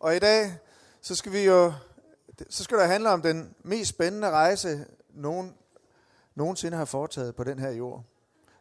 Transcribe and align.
Og 0.00 0.16
i 0.16 0.18
dag, 0.18 0.52
så 1.00 1.14
skal 1.14 1.32
vi 1.32 1.40
jo, 1.40 1.72
så 2.50 2.64
skal 2.64 2.78
det 2.78 2.86
handle 2.86 3.10
om 3.10 3.22
den 3.22 3.54
mest 3.62 3.90
spændende 3.90 4.30
rejse, 4.30 4.86
nogen 5.14 5.54
nogensinde 6.34 6.76
har 6.76 6.84
foretaget 6.84 7.34
på 7.34 7.44
den 7.44 7.58
her 7.58 7.70
jord. 7.70 8.04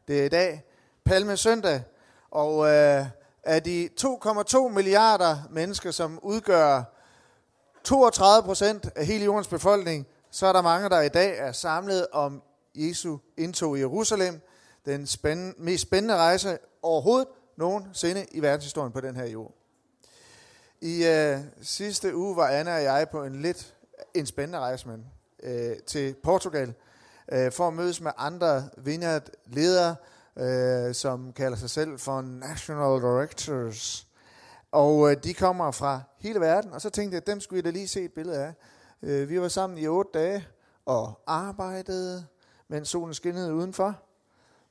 Det 0.07 0.19
er 0.19 0.25
i 0.25 0.29
dag 0.29 0.63
Palme 1.05 1.37
Søndag, 1.37 1.83
og 2.31 2.67
øh, 2.67 3.05
af 3.43 3.63
de 3.63 3.89
2,2 4.01 4.67
milliarder 4.67 5.37
mennesker, 5.49 5.91
som 5.91 6.19
udgør 6.23 6.83
32 7.83 8.45
procent 8.45 8.89
af 8.95 9.05
hele 9.05 9.25
jordens 9.25 9.47
befolkning, 9.47 10.07
så 10.31 10.47
er 10.47 10.53
der 10.53 10.61
mange, 10.61 10.89
der 10.89 11.01
i 11.01 11.09
dag 11.09 11.37
er 11.37 11.51
samlet 11.51 12.07
om 12.11 12.43
Jesu 12.75 13.17
indtog 13.37 13.77
i 13.77 13.79
Jerusalem, 13.79 14.41
den 14.85 15.07
spændende, 15.07 15.53
mest 15.57 15.81
spændende 15.81 16.15
rejse 16.15 16.57
overhovedet 16.81 17.27
nogensinde 17.57 18.25
i 18.31 18.41
verdenshistorien 18.41 18.91
på 18.91 19.01
den 19.01 19.15
her 19.15 19.25
jord. 19.25 19.58
I 20.81 21.05
øh, 21.05 21.39
sidste 21.61 22.15
uge 22.15 22.35
var 22.35 22.47
Anna 22.47 22.75
og 22.75 22.83
jeg 22.83 23.07
på 23.11 23.23
en 23.23 23.41
lidt 23.41 23.75
en 24.13 24.25
spændende 24.25 24.59
rejse 24.59 24.87
med, 24.87 24.97
øh, 25.43 25.77
til 25.87 26.15
Portugal 26.23 26.73
øh, 27.31 27.51
for 27.51 27.67
at 27.67 27.73
mødes 27.73 28.01
med 28.01 28.11
andre 28.17 28.69
vineyard-ledere, 28.77 29.95
øh, 30.37 30.95
som 30.95 31.33
kalder 31.33 31.57
sig 31.57 31.69
selv 31.69 31.99
for 31.99 32.21
National 32.21 33.01
Directors. 33.01 34.07
Og 34.71 35.11
øh, 35.11 35.17
de 35.23 35.33
kommer 35.33 35.71
fra 35.71 36.01
hele 36.17 36.39
verden, 36.39 36.73
og 36.73 36.81
så 36.81 36.89
tænkte 36.89 37.15
jeg, 37.15 37.21
at 37.21 37.27
dem 37.27 37.39
skulle 37.39 37.59
I 37.59 37.61
da 37.61 37.69
lige 37.69 37.87
se 37.87 38.03
et 38.03 38.13
billede 38.13 38.37
af. 38.37 38.53
Øh, 39.01 39.29
vi 39.29 39.41
var 39.41 39.47
sammen 39.47 39.77
i 39.77 39.87
otte 39.87 40.11
dage 40.13 40.47
og 40.85 41.21
arbejdede, 41.27 42.25
mens 42.67 42.89
solen 42.89 43.13
skinnede 43.13 43.53
udenfor. 43.53 43.95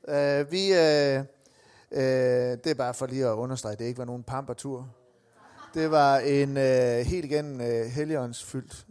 Øh, 0.08 0.52
vi, 0.52 0.72
øh, 0.72 1.18
øh, 1.90 2.58
det 2.64 2.66
er 2.66 2.74
bare 2.74 2.94
for 2.94 3.06
lige 3.06 3.26
at 3.26 3.32
understrege, 3.32 3.72
at 3.72 3.78
det 3.78 3.84
ikke 3.84 3.98
var 3.98 4.04
nogen 4.04 4.22
pampertur. 4.22 4.88
Det 5.74 5.90
var 5.90 6.18
en 6.18 6.56
øh, 6.56 7.06
helt 7.06 7.24
igen 7.24 7.60
øh, 7.60 7.86
helligåndsfyldt 7.86 8.86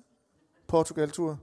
Portugal-tur. 0.67 1.39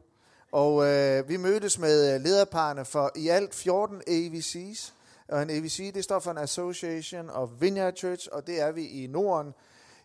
Og 0.53 0.87
øh, 0.87 1.29
vi 1.29 1.37
mødtes 1.37 1.79
med 1.79 2.15
øh, 2.15 2.21
lederparne 2.21 2.85
for 2.85 3.13
i 3.17 3.29
alt 3.29 3.55
14 3.55 4.03
AVC's. 4.09 4.93
Og 5.29 5.43
en 5.43 5.51
AVC, 5.51 5.95
det 5.95 6.05
står 6.05 6.19
for 6.19 6.31
en 6.31 6.39
Association 6.39 7.31
of 7.31 7.49
Vineyard 7.61 7.97
Church, 7.97 8.29
og 8.33 8.47
det 8.47 8.61
er 8.61 8.73
vi 8.73 8.87
i 8.87 9.07
Norden, 9.07 9.55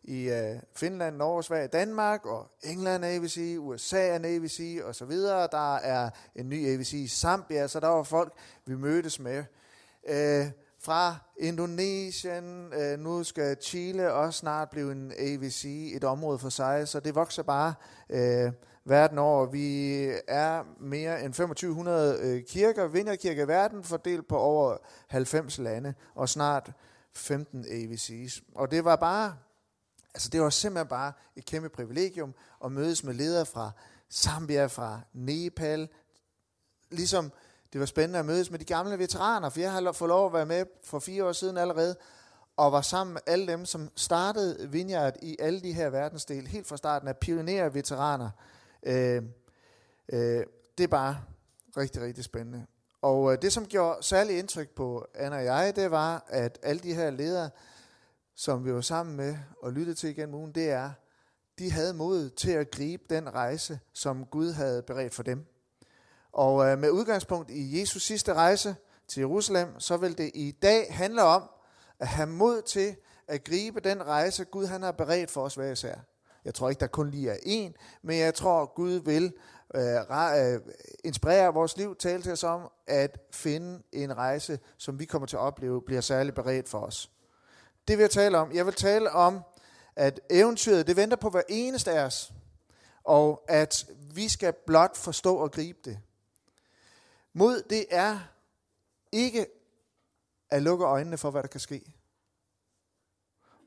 i 0.03 0.29
øh, 0.29 0.55
Finland, 0.75 1.15
Norge, 1.15 1.43
Sverige, 1.43 1.67
Danmark, 1.67 2.25
og 2.25 2.47
England 2.63 3.05
AVC, 3.05 3.55
USA 3.59 4.07
er 4.07 4.15
en 4.15 4.25
AVC, 4.25 4.81
og 4.83 4.95
så 4.95 5.05
videre. 5.05 5.47
Der 5.51 5.75
er 5.75 6.09
en 6.35 6.49
ny 6.49 6.73
AVC 6.73 6.93
i 6.93 7.07
Zambia, 7.07 7.67
så 7.67 7.79
der 7.79 7.87
var 7.87 8.03
folk, 8.03 8.33
vi 8.65 8.75
mødtes 8.75 9.19
med. 9.19 9.43
Øh, 10.09 10.45
fra 10.81 11.15
Indonesien, 11.37 12.73
øh, 12.73 12.99
nu 12.99 13.23
skal 13.23 13.57
Chile 13.61 14.13
også 14.13 14.39
snart 14.39 14.69
blive 14.69 14.91
en 14.91 15.13
AVC, 15.17 15.91
et 15.95 16.03
område 16.03 16.39
for 16.39 16.49
sig, 16.49 16.87
så 16.87 16.99
det 16.99 17.15
vokser 17.15 17.43
bare 17.43 17.73
øh, 18.09 18.51
verden 18.85 19.17
over. 19.17 19.45
Vi 19.45 20.03
er 20.27 20.63
mere 20.79 21.23
end 21.23 21.33
2500 21.33 22.19
øh, 22.21 22.43
kirker, 22.43 22.87
vinderkirker 22.87 23.43
i 23.43 23.47
verden, 23.47 23.83
fordelt 23.83 24.27
på 24.27 24.37
over 24.37 24.77
90 25.07 25.57
lande, 25.57 25.93
og 26.15 26.29
snart 26.29 26.71
15 27.13 27.65
AVC's. 27.65 28.41
Og 28.55 28.71
det 28.71 28.85
var 28.85 28.95
bare, 28.95 29.35
altså 30.13 30.29
det 30.29 30.41
var 30.41 30.49
simpelthen 30.49 30.87
bare 30.87 31.13
et 31.35 31.45
kæmpe 31.45 31.69
privilegium 31.69 32.33
at 32.65 32.71
mødes 32.71 33.03
med 33.03 33.13
ledere 33.13 33.45
fra 33.45 33.71
Zambia, 34.11 34.65
fra 34.65 35.01
Nepal, 35.13 35.89
ligesom 36.91 37.31
det 37.73 37.79
var 37.79 37.85
spændende 37.85 38.19
at 38.19 38.25
mødes 38.25 38.51
med 38.51 38.59
de 38.59 38.65
gamle 38.65 38.99
veteraner, 38.99 39.49
for 39.49 39.59
jeg 39.59 39.71
har 39.71 39.91
fået 39.91 40.09
lov 40.09 40.25
at 40.25 40.33
være 40.33 40.45
med 40.45 40.65
for 40.83 40.99
fire 40.99 41.25
år 41.25 41.31
siden 41.31 41.57
allerede, 41.57 41.95
og 42.57 42.71
var 42.71 42.81
sammen 42.81 43.13
med 43.13 43.21
alle 43.25 43.47
dem, 43.47 43.65
som 43.65 43.89
startede 43.95 44.69
Vineyard 44.69 45.13
i 45.21 45.35
alle 45.39 45.61
de 45.61 45.73
her 45.73 45.89
verdensdele, 45.89 46.47
helt 46.47 46.67
fra 46.67 46.77
starten 46.77 47.07
af 47.07 47.17
pionerer-veteraner. 47.17 48.29
Øh, 48.83 49.23
øh, 50.13 50.43
det 50.77 50.83
er 50.83 50.87
bare 50.87 51.17
rigtig, 51.77 52.01
rigtig 52.01 52.23
spændende. 52.23 52.65
Og 53.01 53.33
øh, 53.33 53.41
det, 53.41 53.53
som 53.53 53.65
gjorde 53.65 54.03
særlig 54.03 54.39
indtryk 54.39 54.69
på 54.69 55.07
Anna 55.15 55.37
og 55.37 55.45
jeg, 55.45 55.75
det 55.75 55.91
var, 55.91 56.25
at 56.27 56.59
alle 56.63 56.81
de 56.81 56.93
her 56.93 57.09
ledere, 57.09 57.49
som 58.35 58.65
vi 58.65 58.73
var 58.73 58.81
sammen 58.81 59.17
med 59.17 59.37
og 59.61 59.73
lyttede 59.73 59.95
til 59.95 60.09
igennem 60.09 60.35
ugen, 60.35 60.51
det 60.51 60.69
er, 60.69 60.91
de 61.59 61.71
havde 61.71 61.93
mod 61.93 62.29
til 62.29 62.51
at 62.51 62.71
gribe 62.71 63.03
den 63.09 63.33
rejse, 63.33 63.79
som 63.93 64.25
Gud 64.25 64.51
havde 64.51 64.81
beredt 64.81 65.13
for 65.13 65.23
dem. 65.23 65.45
Og 66.39 66.65
øh, 66.65 66.79
med 66.79 66.89
udgangspunkt 66.89 67.51
i 67.51 67.79
Jesus 67.79 68.03
sidste 68.03 68.33
rejse 68.33 68.75
til 69.07 69.21
Jerusalem, 69.21 69.79
så 69.79 69.97
vil 69.97 70.17
det 70.17 70.31
i 70.33 70.51
dag 70.51 70.87
handle 70.93 71.23
om 71.23 71.43
at 71.99 72.07
have 72.07 72.27
mod 72.27 72.61
til 72.61 72.95
at 73.27 73.43
gribe 73.43 73.79
den 73.79 74.03
rejse, 74.03 74.45
Gud 74.45 74.65
han 74.65 74.83
har 74.83 74.91
beredt 74.91 75.31
for 75.31 75.41
os 75.41 75.55
hver 75.55 75.71
især. 75.71 75.95
Jeg 76.45 76.53
tror 76.53 76.69
ikke, 76.69 76.79
der 76.79 76.87
kun 76.87 77.11
lige 77.11 77.29
er 77.29 77.35
én, 77.35 77.99
men 78.01 78.19
jeg 78.19 78.33
tror, 78.33 78.73
Gud 78.75 78.91
vil 78.91 79.33
øh, 79.75 80.53
øh, 80.53 80.59
inspirere 81.03 81.53
vores 81.53 81.77
liv, 81.77 81.95
tale 81.95 82.23
til 82.23 82.31
os 82.31 82.43
om 82.43 82.71
at 82.87 83.17
finde 83.31 83.83
en 83.91 84.17
rejse, 84.17 84.59
som 84.77 84.99
vi 84.99 85.05
kommer 85.05 85.25
til 85.25 85.35
at 85.35 85.41
opleve, 85.41 85.81
bliver 85.81 86.01
særligt 86.01 86.35
beredt 86.35 86.69
for 86.69 86.79
os. 86.79 87.11
Det 87.87 87.97
vil 87.97 88.03
jeg 88.03 88.11
tale 88.11 88.37
om. 88.37 88.51
Jeg 88.53 88.65
vil 88.65 88.73
tale 88.73 89.11
om, 89.11 89.39
at 89.95 90.19
eventyret, 90.29 90.87
det 90.87 90.95
venter 90.95 91.17
på 91.17 91.29
hver 91.29 91.41
eneste 91.49 91.91
af 91.91 92.05
os, 92.05 92.33
og 93.03 93.43
at 93.47 93.85
vi 94.13 94.27
skal 94.29 94.53
blot 94.67 94.97
forstå 94.97 95.35
og 95.35 95.51
gribe 95.51 95.79
det. 95.85 95.99
Mod, 97.33 97.63
det 97.69 97.85
er 97.89 98.19
ikke 99.11 99.47
at 100.49 100.63
lukke 100.63 100.85
øjnene 100.85 101.17
for, 101.17 101.31
hvad 101.31 101.43
der 101.43 101.49
kan 101.49 101.59
ske. 101.59 101.93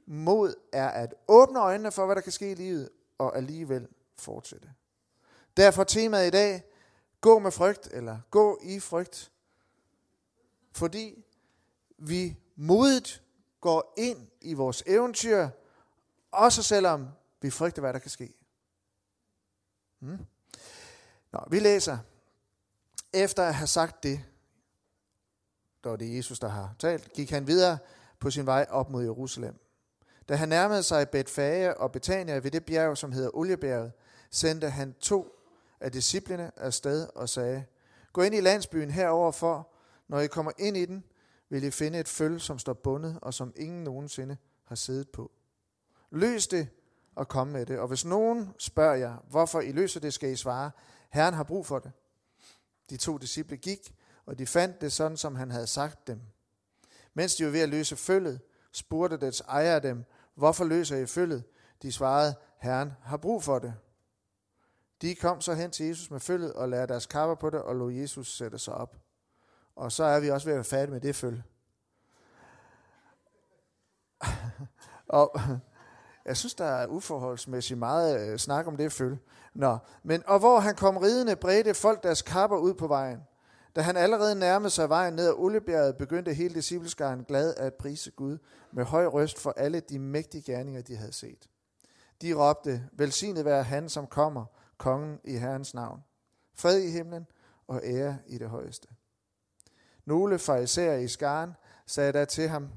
Mod 0.07 0.55
er 0.73 0.89
at 0.89 1.15
åbne 1.29 1.61
øjnene 1.61 1.93
for, 1.93 2.07
hvad 2.07 2.17
der 2.17 2.23
kan 2.23 2.33
ske 2.33 2.53
i 2.53 2.55
livet, 2.55 2.91
og 3.19 3.37
alligevel 3.37 3.89
fortsætte. 4.19 4.75
Derfor 5.57 5.85
temaet 5.85 6.27
i 6.27 6.31
dag, 6.31 6.63
gå 7.21 7.39
med 7.39 7.51
frygt, 7.51 7.87
eller 7.87 8.21
gå 8.31 8.61
i 8.63 8.81
frygt. 8.81 9.33
Fordi 10.73 11.25
vi 11.99 12.37
modigt 12.57 13.23
går 13.61 13.95
ind 13.97 14.29
i 14.41 14.55
vores 14.55 14.83
eventyr, 14.87 15.49
også 16.31 16.63
selvom 16.63 17.09
vi 17.41 17.51
frygter, 17.51 17.81
hvad 17.81 17.93
der 17.93 17.99
kan 17.99 18.11
ske. 18.11 18.35
Hmm. 19.99 20.27
Nå, 21.33 21.41
vi 21.51 21.59
læser 21.59 21.99
efter 23.13 23.43
at 23.43 23.55
have 23.55 23.67
sagt 23.67 24.03
det, 24.03 24.25
der 25.85 25.91
var 25.91 25.97
det 25.97 26.17
Jesus, 26.17 26.39
der 26.39 26.49
har 26.49 26.75
talt, 26.79 27.13
gik 27.13 27.31
han 27.31 27.47
videre 27.47 27.79
på 28.21 28.31
sin 28.31 28.47
vej 28.47 28.67
op 28.71 28.91
mod 28.91 29.03
Jerusalem. 29.03 29.55
Da 30.29 30.35
han 30.35 30.49
nærmede 30.49 30.83
sig 30.83 31.09
Betfage 31.09 31.77
og 31.77 31.93
Betania 31.93 32.39
ved 32.39 32.51
det 32.51 32.65
bjerg, 32.65 32.99
som 32.99 33.13
hedder 33.13 33.37
Oliebjerget, 33.37 33.93
sendte 34.31 34.71
han 34.71 34.95
to 35.01 35.35
af 35.81 35.93
disciplene 35.93 36.51
afsted 36.57 37.09
og 37.15 37.29
sagde, 37.29 37.65
Gå 38.13 38.23
ind 38.23 38.35
i 38.35 38.41
landsbyen 38.41 38.91
herover 38.91 39.33
for, 39.33 39.69
når 40.09 40.21
I 40.21 40.27
kommer 40.27 40.53
ind 40.59 40.77
i 40.77 40.85
den, 40.85 41.05
vil 41.49 41.65
I 41.65 41.71
finde 41.71 42.01
et 42.01 42.09
føl, 42.09 42.41
som 42.41 42.59
står 42.59 42.73
bundet 42.73 43.19
og 43.23 43.35
som 43.35 43.53
ingen 43.57 43.85
nogensinde 43.85 44.37
har 44.65 44.75
siddet 44.75 45.09
på. 45.09 45.31
Løs 46.11 46.47
det 46.47 46.69
og 47.15 47.29
kom 47.29 47.47
med 47.47 47.67
det. 47.67 47.79
Og 47.79 47.89
hvis 47.89 48.05
nogen 48.05 48.55
spørger 48.59 48.95
jer, 48.95 49.17
hvorfor 49.31 49.61
I 49.61 49.73
løser 49.73 50.01
det, 50.01 50.15
skal 50.15 50.31
I 50.31 50.37
svare, 50.37 50.71
Herren 51.11 51.35
har 51.35 51.43
brug 51.43 51.67
for 51.67 51.79
det. 51.79 51.93
De 52.93 52.97
to 52.97 53.19
disciple 53.19 53.57
gik, 53.57 53.95
og 54.27 54.39
de 54.39 54.47
fandt 54.47 54.81
det 54.81 54.93
sådan, 54.93 55.17
som 55.17 55.37
han 55.37 55.51
havde 55.51 55.67
sagt 55.67 56.07
dem. 56.07 56.21
Mens 57.15 57.35
de 57.35 57.45
var 57.45 57.51
ved 57.51 57.61
at 57.61 57.69
løse 57.69 57.97
følget, 57.97 58.41
spurgte 58.73 59.17
dets 59.17 59.41
ejer 59.41 59.79
dem, 59.79 60.05
hvorfor 60.35 60.65
løser 60.65 60.97
I 60.97 61.07
følget? 61.07 61.45
De 61.83 61.93
svarede, 61.93 62.35
Herren 62.59 62.93
har 63.03 63.17
brug 63.17 63.43
for 63.43 63.59
det. 63.59 63.75
De 65.03 65.15
kom 65.15 65.41
så 65.41 65.55
hen 65.55 65.71
til 65.71 65.87
Jesus 65.87 66.11
med 66.11 66.21
følget 66.21 66.53
og 66.53 66.69
lærte 66.69 66.93
deres 66.93 67.07
kapper 67.07 67.35
på 67.35 67.51
det 67.51 67.63
og 67.63 67.77
lå 67.77 67.91
Jesus 67.91 68.37
sætte 68.37 68.59
sig 68.59 68.75
op. 68.75 68.97
Og 69.77 69.93
så 69.93 70.05
er 70.05 70.21
vi 70.21 70.31
også 70.31 70.47
ved 70.47 70.53
at 70.53 70.57
være 70.57 70.65
færdige 70.65 70.93
med 70.93 71.01
det 71.01 71.17
følge. 71.17 71.43
og 75.07 75.41
jeg 76.25 76.37
synes, 76.37 76.55
der 76.55 76.65
er 76.65 76.87
uforholdsmæssigt 76.87 77.79
meget 77.79 78.33
øh, 78.33 78.39
snak 78.39 78.67
om 78.67 78.77
det 78.77 78.93
følge. 78.93 79.19
Nå, 79.55 79.79
men, 80.03 80.23
og 80.27 80.39
hvor 80.39 80.61
han 80.61 80.75
kom 80.75 80.97
ridende, 80.97 81.37
bredte 81.37 81.75
folk 81.75 82.03
deres 82.03 82.23
kapper 82.23 82.57
ud 82.57 82.75
på 82.75 82.87
vejen. 82.87 83.21
Da 83.77 83.81
han 83.81 83.97
allerede 83.97 84.35
nærmede 84.35 84.71
sig 84.71 84.89
vejen 84.89 85.15
ned 85.15 85.27
ad 85.27 85.35
Oliebjerget, 85.37 85.97
begyndte 85.97 86.35
hele 86.35 86.55
discipleskaren 86.55 87.25
glad 87.25 87.55
at 87.57 87.75
prise 87.75 88.11
Gud 88.11 88.39
med 88.73 88.85
høj 88.85 89.07
røst 89.07 89.39
for 89.39 89.55
alle 89.57 89.81
de 89.81 89.99
mægtige 89.99 90.43
gerninger, 90.43 90.83
de 90.83 90.97
havde 90.97 91.13
set. 91.13 91.49
De 92.23 92.33
råbte, 92.33 92.89
velsignet 92.93 93.45
være 93.45 93.63
han, 93.63 93.89
som 93.89 94.07
kommer, 94.07 94.45
kongen 94.79 95.21
i 95.25 95.37
Herrens 95.37 95.75
navn. 95.75 96.05
Fred 96.55 96.79
i 96.79 96.91
himlen 96.91 97.27
og 97.69 97.81
ære 97.85 98.19
i 98.27 98.39
det 98.39 98.49
højeste. 98.49 98.89
Nogle 100.05 100.39
fariserer 100.39 100.97
i 100.97 101.09
skaren 101.09 101.53
sagde 101.87 102.13
da 102.13 102.25
til 102.25 102.49
ham, 102.49 102.69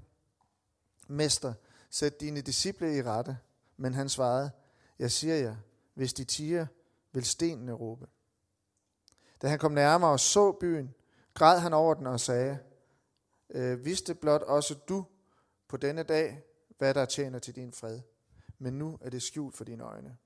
Mester, 1.07 1.54
sæt 1.89 2.21
dine 2.21 2.42
disciple 2.42 2.98
i 2.98 3.04
rette. 3.04 3.38
Men 3.78 3.94
han 3.94 4.10
svarede, 4.10 4.51
jeg 5.00 5.12
siger 5.12 5.36
jer, 5.36 5.56
hvis 5.95 6.13
de 6.13 6.24
tiger, 6.24 6.68
vil 7.12 7.25
stenene 7.25 7.71
råbe. 7.71 8.07
Da 9.42 9.47
han 9.47 9.59
kom 9.59 9.71
nærmere 9.71 10.12
og 10.12 10.19
så 10.19 10.51
byen, 10.51 10.95
græd 11.33 11.59
han 11.59 11.74
over 11.74 11.94
den 11.94 12.07
og 12.07 12.19
sagde, 12.19 12.59
øh, 13.50 13.86
vidste 13.86 14.15
blot 14.15 14.42
også 14.42 14.74
du 14.74 15.06
på 15.68 15.77
denne 15.77 16.03
dag, 16.03 16.44
hvad 16.77 16.94
der 16.94 17.06
tjener 17.06 17.39
til 17.39 17.56
din 17.56 17.74
fred. 17.74 18.01
men 18.57 18.74
nu 18.74 18.97
er 19.01 19.09
det 19.09 19.24
skjult 19.24 19.56
for 19.56 19.63
dine 19.63 19.83
øjne. 19.83 20.18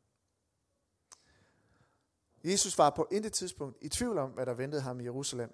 Jesus 2.43 2.77
var 2.77 2.89
på 2.89 3.07
intet 3.11 3.33
tidspunkt 3.33 3.77
i 3.81 3.89
tvivl 3.89 4.17
om, 4.17 4.31
hvad 4.31 4.45
der 4.45 4.53
ventede 4.53 4.81
ham 4.81 4.99
i 4.99 5.03
Jerusalem. 5.03 5.53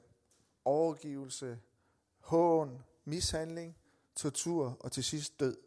Overgivelse, 0.66 1.60
hån, 2.20 2.84
mishandling, 3.06 3.78
tortur 4.16 4.78
og 4.80 4.92
til 4.92 5.04
sidst 5.04 5.40
død. 5.40 5.58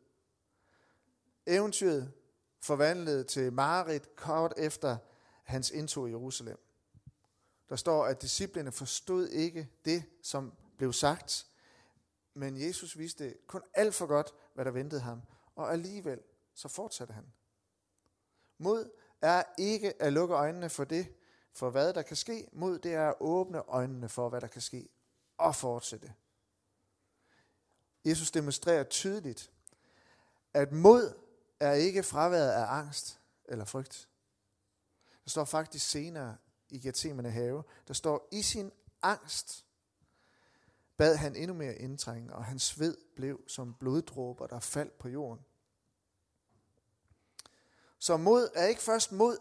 Eventyret 1.47 2.13
forvandlet 2.61 3.27
til 3.27 3.53
Marit 3.53 4.17
kort 4.17 4.55
efter 4.57 4.97
hans 5.45 5.71
indtog 5.71 6.09
i 6.09 6.11
Jerusalem. 6.11 6.59
Der 7.69 7.77
står, 7.77 8.07
at 8.07 8.23
disciplene 8.23 8.73
forstod 8.73 9.29
ikke 9.29 9.69
det, 9.85 10.05
som 10.23 10.53
blev 10.77 10.93
sagt, 10.93 11.47
men 12.35 12.61
Jesus 12.61 12.99
vidste 12.99 13.35
kun 13.47 13.63
alt 13.75 13.95
for 13.95 14.07
godt, 14.07 14.35
hvad 14.55 14.65
der 14.65 14.71
ventede 14.71 15.01
ham, 15.01 15.23
og 15.57 15.73
alligevel 15.73 16.21
så 16.55 16.69
fortsatte 16.69 17.15
han. 17.15 17.25
Mod 18.59 18.91
er 19.23 19.43
ikke 19.59 20.03
at 20.03 20.13
lukke 20.13 20.35
øjnene 20.35 20.71
for 20.71 20.85
det, 20.85 21.15
for 21.53 21.71
hvad 21.71 21.95
der 21.95 22.03
kan 22.03 22.17
ske. 22.17 22.49
Mod 22.53 22.79
det 22.79 22.95
er 22.95 23.09
at 23.09 23.15
åbne 23.21 23.59
øjnene 23.59 24.09
for, 24.09 24.29
hvad 24.29 24.41
der 24.41 24.47
kan 24.47 24.63
ske, 24.63 24.89
og 25.39 25.57
fortsætte. 25.57 26.13
Jesus 28.05 28.31
demonstrerer 28.31 28.85
tydeligt, 28.85 29.51
at 30.55 30.73
mod 30.73 31.15
er 31.61 31.73
ikke 31.73 32.03
fraværet 32.03 32.51
af 32.51 32.67
angst 32.67 33.21
eller 33.45 33.65
frygt. 33.65 34.09
Der 35.25 35.31
står 35.31 35.45
faktisk 35.45 35.91
senere 35.91 36.37
i 36.69 36.79
Gethsemane 36.79 37.31
have, 37.31 37.65
der 37.89 37.95
står, 37.95 38.29
i 38.33 38.43
sin 38.43 38.73
angst 39.03 39.65
bad 40.99 41.17
han 41.17 41.37
endnu 41.37 41.55
mere 41.55 41.75
indtrængende, 41.75 42.35
og 42.35 42.45
hans 42.45 42.63
sved 42.63 42.97
blev 43.17 43.41
som 43.49 43.75
bloddråber, 43.75 44.47
der 44.47 44.61
faldt 44.61 44.99
på 44.99 45.09
jorden. 45.09 45.45
Så 47.99 48.17
mod 48.17 48.51
er 48.55 48.67
ikke 48.67 48.83
først 48.83 49.13
mod, 49.13 49.39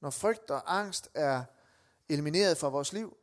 når 0.00 0.10
frygt 0.10 0.50
og 0.50 0.78
angst 0.78 1.08
er 1.14 1.44
elimineret 2.08 2.58
fra 2.58 2.68
vores 2.68 2.92
liv. 2.92 3.16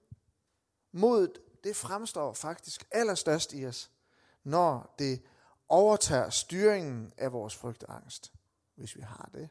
Modet, 0.92 1.42
det 1.64 1.76
fremstår 1.76 2.34
faktisk 2.34 2.88
allerstørst 2.92 3.54
i 3.54 3.66
os, 3.66 3.92
når 4.44 4.96
det 5.00 5.22
overtager 5.70 6.30
styringen 6.30 7.14
af 7.18 7.34
vores 7.34 7.56
frygt 7.56 7.84
og 7.84 7.96
angst, 7.96 8.34
hvis 8.76 8.96
vi 8.96 9.02
har 9.02 9.30
det. 9.34 9.50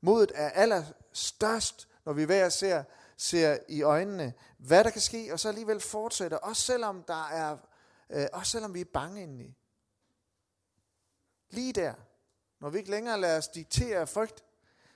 Modet 0.00 0.32
er 0.34 0.50
allerstørst, 0.50 1.88
når 2.04 2.12
vi 2.12 2.24
hver 2.24 2.48
ser, 2.48 2.84
ser 3.16 3.58
i 3.68 3.82
øjnene, 3.82 4.34
hvad 4.58 4.84
der 4.84 4.90
kan 4.90 5.00
ske, 5.00 5.32
og 5.32 5.40
så 5.40 5.48
alligevel 5.48 5.80
fortsætter, 5.80 6.36
også 6.36 6.62
selvom, 6.62 7.02
der 7.02 7.28
er, 7.28 7.56
øh, 8.10 8.26
også 8.32 8.52
selvom 8.52 8.74
vi 8.74 8.80
er 8.80 8.84
bange 8.92 9.22
indeni. 9.22 9.54
Lige 11.50 11.72
der, 11.72 11.94
når 12.60 12.70
vi 12.70 12.78
ikke 12.78 12.90
længere 12.90 13.20
lader 13.20 13.38
os 13.38 13.48
diktere 13.48 13.98
af 13.98 14.08
frygt, 14.08 14.44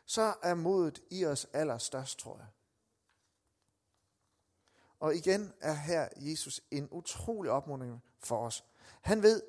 så 0.06 0.34
er 0.42 0.54
modet 0.54 1.02
i 1.10 1.24
os 1.24 1.46
allerstørst, 1.52 2.18
tror 2.18 2.38
jeg. 2.38 2.46
Og 5.00 5.14
igen 5.14 5.52
er 5.60 5.74
her 5.74 6.08
Jesus 6.16 6.60
en 6.70 6.88
utrolig 6.90 7.50
opmuntring 7.50 8.02
for 8.18 8.46
os. 8.46 8.64
Han 9.00 9.22
ved, 9.22 9.42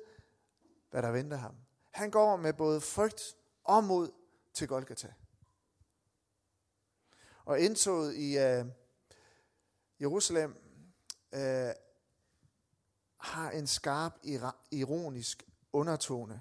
hvad 0.90 1.02
der 1.02 1.10
venter 1.10 1.36
ham. 1.36 1.54
Han 1.90 2.10
går 2.10 2.36
med 2.36 2.52
både 2.52 2.80
frygt 2.80 3.36
og 3.64 3.84
mod 3.84 4.10
til 4.54 4.68
Golgata. 4.68 5.12
Og 7.44 7.60
indtoget 7.60 8.14
i 8.14 8.38
øh, 8.38 8.64
Jerusalem 10.00 10.56
øh, 11.32 11.70
har 13.16 13.50
en 13.50 13.66
skarp 13.66 14.12
ironisk 14.70 15.44
undertone. 15.72 16.40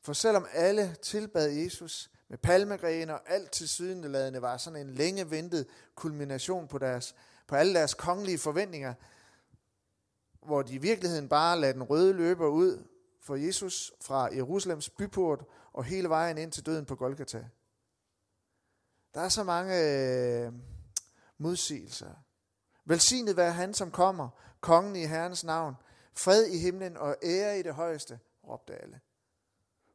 For 0.00 0.12
selvom 0.12 0.46
alle 0.52 0.94
tilbad 0.94 1.48
Jesus 1.48 2.10
med 2.28 2.38
palmegrene 2.38 3.14
og 3.14 3.30
alt 3.30 3.50
til 3.50 3.68
sydenladende 3.68 4.42
var 4.42 4.56
sådan 4.56 4.86
en 4.86 4.94
længe 4.94 5.30
ventet 5.30 5.66
kulmination 5.94 6.68
på, 6.68 6.78
deres, 6.78 7.14
på 7.46 7.56
alle 7.56 7.74
deres 7.74 7.94
kongelige 7.94 8.38
forventninger, 8.38 8.94
hvor 10.42 10.62
de 10.62 10.74
i 10.74 10.78
virkeligheden 10.78 11.28
bare 11.28 11.60
lader 11.60 11.72
den 11.72 11.82
røde 11.82 12.12
løber 12.12 12.46
ud 12.46 12.84
for 13.24 13.36
Jesus 13.36 13.92
fra 14.00 14.34
Jerusalems 14.34 14.90
byport 14.90 15.44
og 15.72 15.84
hele 15.84 16.08
vejen 16.08 16.38
ind 16.38 16.52
til 16.52 16.66
døden 16.66 16.84
på 16.84 16.96
Golgata. 16.96 17.44
Der 19.14 19.20
er 19.20 19.28
så 19.28 19.44
mange 19.44 19.74
øh, 19.80 20.52
modsigelser. 21.38 22.10
Velsignet 22.84 23.36
være 23.36 23.52
han, 23.52 23.74
som 23.74 23.90
kommer, 23.90 24.28
kongen 24.60 24.96
i 24.96 25.06
Herrens 25.06 25.44
navn. 25.44 25.74
Fred 26.16 26.46
i 26.46 26.58
himlen 26.58 26.96
og 26.96 27.16
ære 27.22 27.58
i 27.58 27.62
det 27.62 27.74
højeste, 27.74 28.18
råbte 28.48 28.74
alle. 28.74 29.00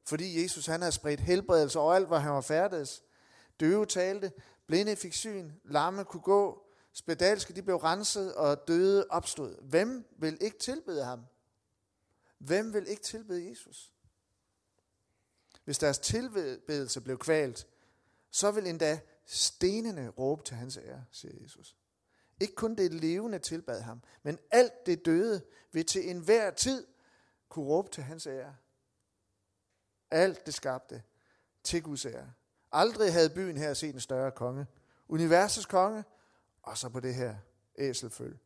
Fordi 0.06 0.44
Jesus 0.44 0.66
han 0.66 0.82
havde 0.82 0.92
spredt 0.92 1.20
helbredelse 1.20 1.80
overalt, 1.80 2.08
hvor 2.08 2.18
han 2.18 2.32
var 2.32 2.42
færdes. 2.42 3.04
Døve 3.60 3.86
talte, 3.86 4.32
blinde 4.68 4.96
fik 4.96 5.14
syn, 5.14 5.52
lamme 5.66 6.06
kunne 6.06 6.22
gå, 6.22 6.64
spedalske 6.94 7.54
de 7.54 7.62
blev 7.62 7.76
renset, 7.76 8.36
og 8.36 8.68
døde 8.68 9.06
opstod. 9.10 9.56
Hvem 9.62 10.06
vil 10.20 10.38
ikke 10.42 10.60
tilbede 10.60 11.04
ham? 11.04 11.26
Hvem 12.40 12.74
vil 12.74 12.88
ikke 12.88 13.04
tilbede 13.04 13.50
Jesus? 13.50 13.94
Hvis 15.64 15.78
deres 15.78 16.00
tilbedelse 16.00 17.02
blev 17.02 17.18
kvalt, 17.18 17.68
så 18.32 18.52
vil 18.52 18.68
endda 18.68 19.00
stenene 19.26 20.10
råbe 20.10 20.44
til 20.44 20.56
hans 20.56 20.78
ære, 20.78 21.06
siger 21.12 21.34
Jesus. 21.42 21.76
Ikke 22.40 22.56
kun 22.56 22.76
det 22.76 22.94
levende 22.94 23.40
tilbad 23.40 23.82
ham, 23.82 24.02
men 24.24 24.40
alt 24.52 24.86
det 24.86 25.06
døde 25.06 25.42
vil 25.72 25.86
til 25.86 26.10
enhver 26.10 26.52
tid 26.52 26.88
kunne 27.50 27.66
råbe 27.66 27.90
til 27.90 28.04
hans 28.04 28.28
ære. 28.28 28.56
Alt 30.12 30.46
det 30.46 30.54
skabte 30.54 31.04
til 31.64 31.84
Guds 31.84 32.06
ære. 32.06 32.34
Aldrig 32.72 33.14
havde 33.14 33.30
byen 33.30 33.58
her 33.58 33.74
set 33.74 33.94
en 33.94 34.00
større 34.00 34.32
konge. 34.32 34.68
Universets 35.08 35.66
konge, 35.66 36.04
og 36.62 36.78
så 36.78 36.90
på 36.90 37.00
det 37.00 37.16
her 37.16 37.36
æselføl. 37.78 38.38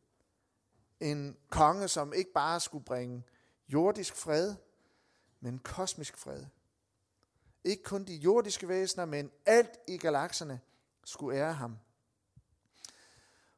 En 1.00 1.36
konge, 1.50 1.88
som 1.88 2.12
ikke 2.12 2.32
bare 2.32 2.60
skulle 2.60 2.84
bringe 2.84 3.22
jordisk 3.68 4.16
fred, 4.16 4.54
men 5.40 5.58
kosmisk 5.58 6.16
fred. 6.16 6.44
Ikke 7.64 7.82
kun 7.82 8.04
de 8.04 8.14
jordiske 8.14 8.68
væsener, 8.68 9.04
men 9.04 9.30
alt 9.46 9.78
i 9.88 9.96
galakserne 9.96 10.60
skulle 11.04 11.38
ære 11.38 11.52
ham. 11.52 11.78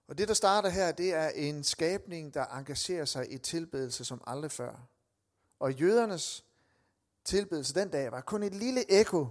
Og 0.08 0.18
det, 0.18 0.28
der 0.28 0.34
starter 0.34 0.68
her, 0.68 0.92
det 0.92 1.14
er 1.14 1.28
en 1.28 1.64
skabning, 1.64 2.34
der 2.34 2.44
engagerer 2.46 3.04
sig 3.04 3.32
i 3.32 3.38
tilbedelse 3.38 4.04
som 4.04 4.22
aldrig 4.26 4.50
før. 4.50 4.88
Og 5.58 5.72
jødernes 5.72 6.44
tilbedelse 7.24 7.74
den 7.74 7.90
dag 7.90 8.12
var 8.12 8.20
kun 8.20 8.42
et 8.42 8.54
lille 8.54 9.00
ekko 9.00 9.28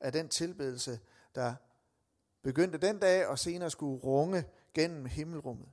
af 0.00 0.12
den 0.12 0.28
tilbedelse, 0.28 1.00
der 1.34 1.54
begyndte 2.42 2.78
den 2.78 2.98
dag 2.98 3.26
og 3.26 3.38
senere 3.38 3.70
skulle 3.70 4.02
runge 4.02 4.44
gennem 4.74 5.06
himmelrummet. 5.06 5.68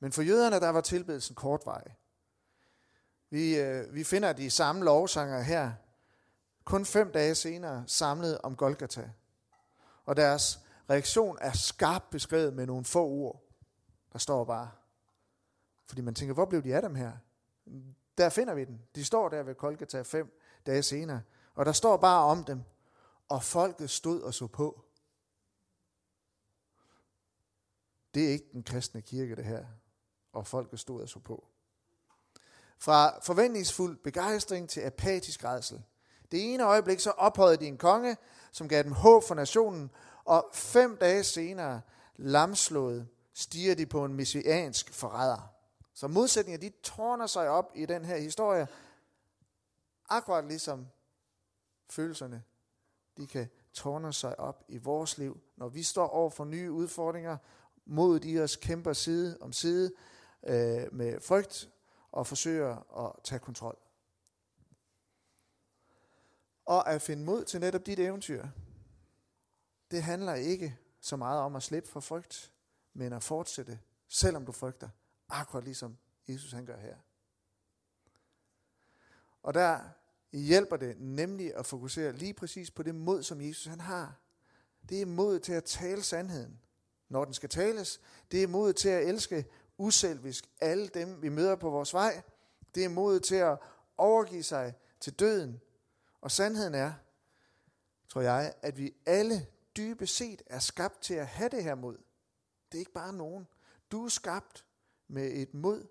Men 0.00 0.12
for 0.12 0.22
jøderne, 0.22 0.60
der 0.60 0.68
var 0.68 0.80
tilbedelsen 0.80 1.34
kortvarig. 1.34 1.96
Vi, 3.34 3.58
øh, 3.58 3.94
vi 3.94 4.04
finder 4.04 4.32
de 4.32 4.50
samme 4.50 4.84
lovsanger 4.84 5.40
her, 5.40 5.72
kun 6.64 6.84
fem 6.86 7.12
dage 7.12 7.34
senere, 7.34 7.84
samlet 7.86 8.38
om 8.38 8.56
Golgata. 8.56 9.10
Og 10.04 10.16
deres 10.16 10.60
reaktion 10.90 11.38
er 11.40 11.52
skarpt 11.52 12.10
beskrevet 12.10 12.54
med 12.54 12.66
nogle 12.66 12.84
få 12.84 13.06
ord. 13.06 13.42
Der 14.12 14.18
står 14.18 14.44
bare, 14.44 14.70
fordi 15.86 16.00
man 16.00 16.14
tænker, 16.14 16.34
hvor 16.34 16.44
blev 16.44 16.62
de 16.62 16.74
af 16.74 16.82
dem 16.82 16.94
her? 16.94 17.12
Der 18.18 18.28
finder 18.28 18.54
vi 18.54 18.64
den. 18.64 18.82
De 18.94 19.04
står 19.04 19.28
der 19.28 19.42
ved 19.42 19.54
Golgata 19.54 20.02
fem 20.02 20.40
dage 20.66 20.82
senere. 20.82 21.22
Og 21.54 21.66
der 21.66 21.72
står 21.72 21.96
bare 21.96 22.24
om 22.24 22.44
dem, 22.44 22.62
og 23.28 23.42
folket 23.42 23.90
stod 23.90 24.22
og 24.22 24.34
så 24.34 24.46
på. 24.46 24.84
Det 28.14 28.24
er 28.24 28.30
ikke 28.30 28.48
den 28.52 28.62
kristne 28.62 29.02
kirke, 29.02 29.36
det 29.36 29.44
her. 29.44 29.66
Og 30.32 30.46
folket 30.46 30.80
stod 30.80 31.02
og 31.02 31.08
så 31.08 31.18
på. 31.18 31.48
Fra 32.78 33.18
forventningsfuld 33.22 33.96
begejstring 33.96 34.68
til 34.68 34.80
apatisk 34.80 35.44
redsel. 35.44 35.82
Det 36.30 36.54
ene 36.54 36.64
øjeblik 36.64 37.00
så 37.00 37.10
ophøjede 37.10 37.56
de 37.56 37.66
en 37.66 37.78
konge, 37.78 38.16
som 38.52 38.68
gav 38.68 38.82
dem 38.82 38.92
håb 38.92 39.24
for 39.24 39.34
nationen, 39.34 39.90
og 40.24 40.50
fem 40.52 40.96
dage 40.96 41.24
senere, 41.24 41.80
lamslået, 42.16 43.08
stiger 43.34 43.74
de 43.74 43.86
på 43.86 44.04
en 44.04 44.14
messiansk 44.14 44.92
forræder. 44.92 45.50
Så 45.94 46.08
modsætninger, 46.08 46.60
de 46.60 46.70
tårner 46.82 47.26
sig 47.26 47.48
op 47.48 47.72
i 47.74 47.86
den 47.86 48.04
her 48.04 48.16
historie, 48.16 48.68
akkurat 50.08 50.44
ligesom 50.44 50.86
følelserne, 51.90 52.42
de 53.16 53.26
kan 53.26 53.48
tårne 53.72 54.12
sig 54.12 54.40
op 54.40 54.64
i 54.68 54.78
vores 54.78 55.18
liv, 55.18 55.40
når 55.56 55.68
vi 55.68 55.82
står 55.82 56.08
over 56.08 56.30
for 56.30 56.44
nye 56.44 56.72
udfordringer, 56.72 57.36
modet 57.86 58.24
i 58.24 58.40
os 58.40 58.56
kæmper 58.56 58.92
side 58.92 59.38
om 59.40 59.52
side 59.52 59.92
øh, 60.46 60.82
med 60.92 61.20
frygt 61.20 61.68
og 62.14 62.26
forsøger 62.26 63.06
at 63.06 63.12
tage 63.24 63.38
kontrol. 63.38 63.78
Og 66.64 66.90
at 66.92 67.02
finde 67.02 67.24
mod 67.24 67.44
til 67.44 67.60
netop 67.60 67.86
dit 67.86 67.98
eventyr, 67.98 68.46
det 69.90 70.02
handler 70.02 70.34
ikke 70.34 70.78
så 71.00 71.16
meget 71.16 71.40
om 71.40 71.56
at 71.56 71.62
slippe 71.62 71.88
for 71.88 72.00
frygt, 72.00 72.52
men 72.92 73.12
at 73.12 73.22
fortsætte, 73.22 73.80
selvom 74.08 74.46
du 74.46 74.52
frygter, 74.52 74.88
akkurat 75.28 75.64
ligesom 75.64 75.96
Jesus 76.28 76.52
han 76.52 76.66
gør 76.66 76.76
her. 76.76 76.96
Og 79.42 79.54
der 79.54 79.80
hjælper 80.32 80.76
det 80.76 81.00
nemlig 81.00 81.54
at 81.54 81.66
fokusere 81.66 82.12
lige 82.12 82.34
præcis 82.34 82.70
på 82.70 82.82
det 82.82 82.94
mod, 82.94 83.22
som 83.22 83.40
Jesus 83.40 83.66
han 83.66 83.80
har. 83.80 84.20
Det 84.88 85.02
er 85.02 85.06
mod 85.06 85.40
til 85.40 85.52
at 85.52 85.64
tale 85.64 86.02
sandheden, 86.02 86.60
når 87.08 87.24
den 87.24 87.34
skal 87.34 87.48
tales. 87.48 88.00
Det 88.30 88.42
er 88.42 88.46
mod 88.46 88.72
til 88.72 88.88
at 88.88 89.08
elske 89.08 89.46
uselvisk 89.78 90.50
alle 90.60 90.88
dem, 90.88 91.22
vi 91.22 91.28
møder 91.28 91.56
på 91.56 91.70
vores 91.70 91.94
vej. 91.94 92.22
Det 92.74 92.84
er 92.84 92.88
modet 92.88 93.24
til 93.24 93.34
at 93.34 93.58
overgive 93.96 94.42
sig 94.42 94.74
til 95.00 95.12
døden. 95.12 95.60
Og 96.20 96.30
sandheden 96.30 96.74
er, 96.74 96.92
tror 98.08 98.20
jeg, 98.20 98.54
at 98.62 98.78
vi 98.78 98.94
alle 99.06 99.46
dybest 99.76 100.16
set 100.16 100.42
er 100.46 100.58
skabt 100.58 101.00
til 101.00 101.14
at 101.14 101.26
have 101.26 101.48
det 101.48 101.64
her 101.64 101.74
mod. 101.74 101.96
Det 102.72 102.78
er 102.78 102.80
ikke 102.80 102.92
bare 102.92 103.12
nogen. 103.12 103.46
Du 103.90 104.04
er 104.04 104.08
skabt 104.08 104.64
med 105.08 105.32
et 105.32 105.54
mod 105.54 105.86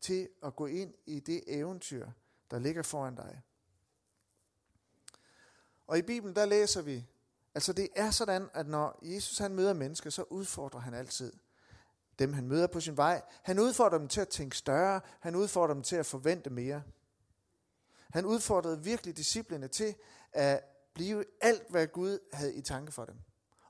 til 0.00 0.28
at 0.42 0.56
gå 0.56 0.66
ind 0.66 0.94
i 1.06 1.20
det 1.20 1.44
eventyr, 1.46 2.08
der 2.50 2.58
ligger 2.58 2.82
foran 2.82 3.14
dig. 3.14 3.42
Og 5.86 5.98
i 5.98 6.02
Bibelen, 6.02 6.36
der 6.36 6.44
læser 6.44 6.82
vi, 6.82 7.06
altså 7.54 7.72
det 7.72 7.88
er 7.96 8.10
sådan, 8.10 8.50
at 8.54 8.66
når 8.66 8.98
Jesus 9.02 9.38
han 9.38 9.54
møder 9.54 9.72
mennesker, 9.72 10.10
så 10.10 10.22
udfordrer 10.22 10.80
han 10.80 10.94
altid 10.94 11.32
dem, 12.18 12.32
han 12.32 12.48
møder 12.48 12.66
på 12.66 12.80
sin 12.80 12.96
vej. 12.96 13.22
Han 13.42 13.58
udfordrer 13.58 13.98
dem 13.98 14.08
til 14.08 14.20
at 14.20 14.28
tænke 14.28 14.56
større. 14.56 15.00
Han 15.20 15.34
udfordrer 15.34 15.74
dem 15.74 15.82
til 15.82 15.96
at 15.96 16.06
forvente 16.06 16.50
mere. 16.50 16.82
Han 18.12 18.24
udfordrede 18.24 18.84
virkelig 18.84 19.16
disciplene 19.16 19.68
til 19.68 19.94
at 20.32 20.64
blive 20.94 21.24
alt, 21.40 21.70
hvad 21.70 21.86
Gud 21.86 22.18
havde 22.32 22.54
i 22.54 22.62
tanke 22.62 22.92
for 22.92 23.04
dem. 23.04 23.16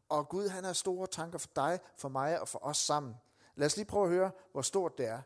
Og 0.09 0.29
Gud, 0.29 0.49
han 0.49 0.65
har 0.65 0.73
store 0.73 1.07
tanker 1.07 1.39
for 1.39 1.49
dig, 1.57 1.81
for 1.97 2.09
mig 2.09 2.41
og 2.41 2.49
for 2.49 2.59
os 2.65 2.77
sammen. 2.77 3.15
Lad 3.55 3.67
os 3.67 3.77
lige 3.77 3.87
prøve 3.87 4.05
at 4.05 4.11
høre, 4.11 4.31
hvor 4.53 4.63
stort 4.63 4.99
det 4.99 5.07
er. 5.07 5.23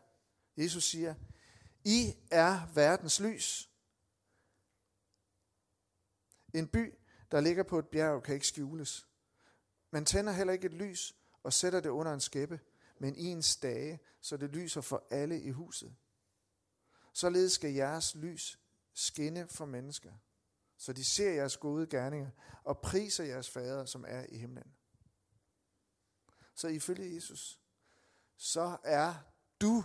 Jesus 0.57 0.83
siger, 0.83 1.15
I 1.83 2.15
er 2.31 2.59
verdens 2.73 3.19
lys. 3.19 3.69
En 6.53 6.67
by, 6.67 6.93
der 7.31 7.41
ligger 7.41 7.63
på 7.63 7.79
et 7.79 7.87
bjerg, 7.87 8.23
kan 8.23 8.33
ikke 8.33 8.47
skjules. 8.47 9.07
Man 9.91 10.05
tænder 10.05 10.33
heller 10.33 10.53
ikke 10.53 10.65
et 10.65 10.73
lys 10.73 11.15
og 11.43 11.53
sætter 11.53 11.79
det 11.79 11.89
under 11.89 12.13
en 12.13 12.19
skæppe, 12.19 12.59
men 12.99 13.15
i 13.15 13.25
en 13.25 13.41
stage, 13.41 13.99
så 14.21 14.37
det 14.37 14.49
lyser 14.49 14.81
for 14.81 15.07
alle 15.09 15.41
i 15.41 15.49
huset. 15.49 15.95
Således 17.13 17.51
skal 17.51 17.73
jeres 17.73 18.15
lys 18.15 18.59
skinne 18.93 19.47
for 19.47 19.65
mennesker, 19.65 20.13
så 20.77 20.93
de 20.93 21.05
ser 21.05 21.31
jeres 21.31 21.57
gode 21.57 21.87
gerninger 21.87 22.29
og 22.63 22.79
priser 22.79 23.23
jeres 23.23 23.49
fader, 23.49 23.85
som 23.85 24.05
er 24.07 24.25
i 24.29 24.37
himlen. 24.37 24.73
Så 26.55 26.67
ifølge 26.67 27.15
Jesus, 27.15 27.59
så 28.37 28.77
er 28.83 29.13
du 29.61 29.83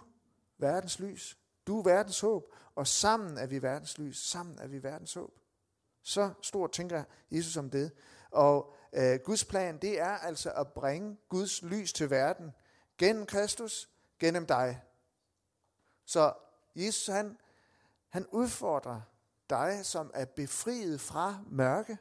verdens 0.58 0.98
lys. 0.98 1.38
Du 1.66 1.78
er 1.78 1.84
verdens 1.84 2.20
håb, 2.20 2.54
og 2.74 2.86
sammen 2.86 3.38
er 3.38 3.46
vi 3.46 3.62
verdens 3.62 3.98
lys. 3.98 4.18
Sammen 4.18 4.58
er 4.58 4.66
vi 4.66 4.82
verdens 4.82 5.14
håb. 5.14 5.38
Så 6.02 6.32
stort 6.42 6.72
tænker 6.72 7.04
Jesus 7.30 7.56
om 7.56 7.70
det. 7.70 7.92
Og 8.30 8.74
øh, 8.92 9.18
Guds 9.24 9.44
plan, 9.44 9.78
det 9.78 10.00
er 10.00 10.18
altså 10.18 10.52
at 10.52 10.72
bringe 10.72 11.16
Guds 11.28 11.62
lys 11.62 11.92
til 11.92 12.10
verden 12.10 12.52
gennem 13.02 13.26
Kristus, 13.26 13.90
gennem 14.18 14.46
dig. 14.46 14.82
Så 16.04 16.34
Jesus, 16.76 17.06
han, 17.06 17.38
han 18.08 18.26
udfordrer 18.26 19.00
dig, 19.50 19.80
som 19.86 20.10
er 20.14 20.24
befriet 20.24 21.00
fra 21.00 21.38
mørke, 21.50 21.98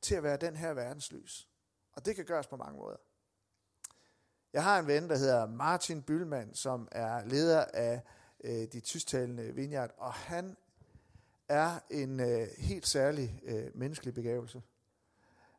til 0.00 0.14
at 0.14 0.22
være 0.22 0.36
den 0.36 0.56
her 0.56 0.74
verdens 0.74 1.12
lys. 1.12 1.48
Og 1.92 2.04
det 2.06 2.16
kan 2.16 2.24
gøres 2.24 2.46
på 2.46 2.56
mange 2.56 2.78
måder. 2.78 2.96
Jeg 4.52 4.64
har 4.64 4.78
en 4.78 4.86
ven, 4.86 5.08
der 5.08 5.16
hedder 5.16 5.46
Martin 5.46 6.02
Bylman, 6.02 6.54
som 6.54 6.88
er 6.92 7.24
leder 7.24 7.64
af 7.64 8.02
øh, 8.44 8.66
de 8.72 8.80
tysktalende 8.80 9.54
Vineyard, 9.54 9.90
og 9.96 10.12
han 10.12 10.56
er 11.48 11.80
en 11.90 12.20
øh, 12.20 12.48
helt 12.58 12.86
særlig 12.86 13.40
øh, 13.44 13.76
menneskelig 13.76 14.14
begævelse. 14.14 14.62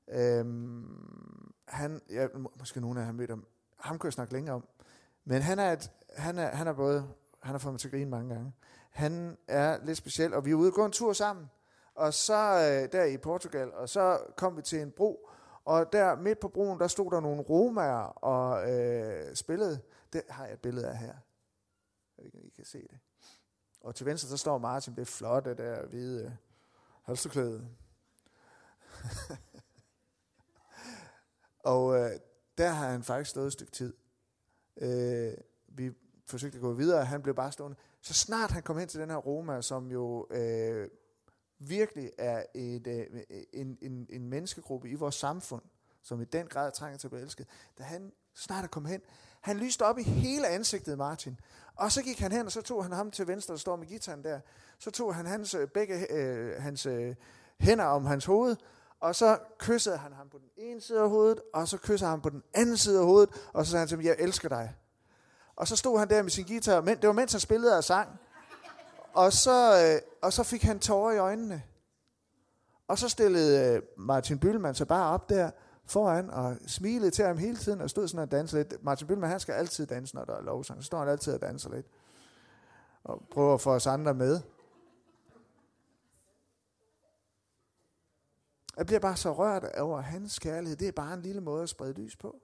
Øhm, 0.08 1.54
han, 1.68 2.02
ja, 2.10 2.28
måske 2.60 2.82
nogen 2.82 2.98
af 2.98 3.02
jer 3.02 3.06
har 3.06 3.14
mødt 3.14 3.30
ham, 3.30 3.48
ham 3.84 4.00
kunne 4.00 4.08
jeg 4.08 4.14
snakke 4.14 4.34
længere 4.34 4.56
om, 4.56 4.68
men 5.26 5.42
han 5.42 5.60
er, 5.60 5.72
et, 5.72 5.92
han 6.18 6.38
er, 6.38 6.48
han 6.48 6.68
er 6.68 6.74
både, 6.74 7.10
han 7.42 7.52
har 7.52 7.60
fået 7.60 7.74
mig 7.74 7.80
til 7.80 7.88
at 7.88 7.92
grine 7.92 8.10
mange 8.10 8.34
gange, 8.34 8.54
han 8.90 9.38
er 9.48 9.86
lidt 9.86 9.98
speciel, 9.98 10.34
og 10.34 10.46
vi 10.46 10.52
er 10.52 10.56
ude 10.56 10.70
og 10.70 10.74
gå 10.74 10.86
en 10.86 10.92
tur 10.92 11.14
sammen, 11.14 11.50
og 11.96 12.14
så 12.14 12.34
øh, 12.34 12.92
der 12.92 13.04
i 13.04 13.18
Portugal, 13.18 13.74
og 13.74 13.90
så 13.90 14.20
kom 14.38 14.58
vi 14.58 14.62
til 14.62 14.82
en 14.82 14.92
bro, 14.92 15.30
og 15.66 15.94
der 15.94 16.16
midt 16.16 16.40
på 16.40 16.48
broen, 16.48 16.80
der 16.80 16.88
stod 16.88 17.12
der 17.12 17.20
nogle 17.20 17.42
romager 17.42 18.24
og 18.24 18.72
øh, 18.72 19.36
spillede. 19.36 19.82
Det 20.14 20.22
har 20.30 20.46
jeg 20.46 20.54
et 20.54 20.60
billede 20.60 20.88
af 20.88 20.98
her. 20.98 21.16
Jeg 22.18 22.26
ved 22.26 22.26
ikke, 22.26 22.48
I 22.48 22.50
kan 22.56 22.66
se 22.66 22.82
det. 22.82 23.00
Og 23.82 23.96
til 23.96 24.06
venstre, 24.06 24.30
så 24.30 24.38
står 24.38 24.58
Martin, 24.58 24.96
det 24.96 25.02
er 25.02 25.06
flot, 25.06 25.46
det 25.46 25.58
der 25.58 25.86
hvide 25.86 26.26
øh, 26.26 26.32
halsterklæde. 27.04 27.68
og 31.74 32.00
øh, 32.00 32.12
der 32.58 32.70
har 32.70 32.90
han 32.90 33.04
faktisk 33.04 33.30
stået 33.30 33.48
et 33.48 33.54
stykke 33.54 33.72
tid. 33.72 33.94
Øh, 34.82 35.34
vi 35.68 35.92
forsøgte 36.26 36.56
at 36.56 36.62
gå 36.62 36.74
videre, 36.74 37.00
og 37.00 37.08
han 37.08 37.22
blev 37.22 37.36
bare 37.36 37.52
stående. 37.52 37.78
Så 38.02 38.14
snart 38.14 38.52
han 38.52 38.64
kom 38.64 38.78
hen 38.78 38.88
til 38.88 39.00
den 39.00 39.10
her 39.10 39.18
Roma, 39.18 39.62
som 39.62 39.92
jo 39.92 40.28
øh, 40.32 40.90
virkelig 41.60 42.12
er 42.18 42.44
et, 42.56 42.88
øh, 42.88 43.22
en, 43.54 43.78
en, 43.82 44.08
en 44.10 44.30
menneskegruppe 44.30 44.90
i 44.90 44.94
vores 44.94 45.16
samfund, 45.16 45.64
som 46.02 46.22
i 46.22 46.26
den 46.26 46.48
grad 46.48 46.72
trænger 46.72 46.98
til 46.98 47.08
at 47.08 47.12
blive 47.12 47.24
elsket, 47.24 47.48
da 47.78 47.84
han 47.84 48.12
snart 48.34 48.64
er 48.64 48.68
kommet 48.68 48.92
hen, 48.92 49.02
han 49.42 49.58
lyste 49.58 49.82
op 49.82 50.00
i 50.00 50.04
hele 50.04 50.48
ansigtet, 50.48 50.98
Martin. 50.98 51.40
Og 51.76 51.92
så 51.92 52.04
gik 52.04 52.20
han 52.20 52.32
hen, 52.32 52.46
og 52.46 52.52
så 52.52 52.62
tog 52.62 52.84
han 52.84 52.92
ham 52.92 53.12
til 53.12 53.28
venstre, 53.28 53.54
der 53.54 53.60
står 53.60 53.76
med 53.76 53.88
gitaren 53.88 54.24
der. 54.24 54.40
Så 54.80 54.92
tog 54.92 55.16
han 55.16 55.26
hans, 55.26 55.54
øh, 55.54 55.68
begge 55.68 56.12
øh, 56.12 56.62
hans 56.62 56.86
øh, 56.86 57.16
hænder 57.60 57.86
om 57.86 58.06
hans 58.06 58.26
hoved, 58.26 58.56
og 59.04 59.16
så 59.16 59.38
kyssede 59.58 59.98
han 59.98 60.14
ham 60.14 60.30
på 60.30 60.38
den 60.38 60.50
ene 60.58 60.82
side 60.82 61.00
af 61.00 61.10
hovedet, 61.10 61.42
og 61.54 61.68
så 61.68 61.78
kyssede 61.78 62.00
han 62.00 62.10
ham 62.10 62.22
på 62.22 62.30
den 62.30 62.44
anden 62.54 62.78
side 62.78 63.00
af 63.00 63.06
hovedet, 63.06 63.30
og 63.54 63.66
så 63.66 63.72
sagde 63.72 63.82
han 63.82 63.88
til 63.88 63.98
ham, 63.98 64.06
jeg 64.06 64.16
elsker 64.20 64.50
dig. 64.50 64.76
Og 65.56 65.68
så 65.68 65.76
stod 65.76 66.00
han 66.00 66.10
der 66.10 66.22
med 66.22 66.32
sin 66.32 66.46
guitar, 66.46 66.82
men 66.82 66.98
det 66.98 67.08
var 67.08 67.14
mens 67.14 67.32
han 67.32 67.40
spillede 67.40 67.78
og 67.78 67.84
sang. 67.84 68.20
Og 69.14 69.34
så, 69.34 69.84
øh, 69.86 70.02
og 70.22 70.34
så 70.34 70.44
fik 70.44 70.64
han 70.64 70.80
tårer 70.80 71.14
i 71.14 71.18
øjnene. 71.18 71.64
Og 72.88 72.98
så 72.98 73.10
stillede 73.10 73.76
øh, 73.76 73.82
Martin 73.98 74.40
Bylman 74.40 74.76
sig 74.76 74.88
bare 74.88 75.14
op 75.14 75.30
der 75.30 75.52
foran 75.86 76.30
og 76.30 76.58
smilede 76.68 77.12
til 77.12 77.26
ham 77.26 77.38
hele 77.38 77.58
tiden 77.58 77.82
og 77.82 77.90
stod 77.90 78.08
sådan 78.08 78.24
og 78.24 78.32
dansede 78.32 78.64
lidt. 78.64 78.84
Martin 78.84 79.08
Bylman, 79.08 79.30
han 79.30 79.40
skal 79.40 79.54
altid 79.54 79.86
danse, 79.86 80.16
når 80.16 80.26
der 80.26 80.36
er 80.36 80.42
lovsang. 80.42 80.82
Så 80.82 80.86
står 80.86 81.00
han 81.00 81.08
altid 81.08 81.34
og 81.34 81.42
danser 81.42 81.70
lidt. 81.70 81.86
Og 83.04 83.22
prøver 83.32 83.54
at 83.54 83.62
få 83.62 83.72
os 83.72 83.88
andre 83.88 84.14
med. 84.14 84.42
Jeg 88.78 88.86
bliver 88.86 89.00
bare 89.00 89.18
så 89.18 89.34
rørt 89.34 89.64
over 89.64 90.02
hans 90.02 90.40
kærlighed. 90.40 90.78
Det 90.78 90.88
er 90.88 90.92
bare 90.92 91.14
en 91.14 91.22
lille 91.22 91.42
måde 91.42 91.64
at 91.64 91.70
sprede 91.70 91.94
lys 91.94 92.16
på. 92.16 92.42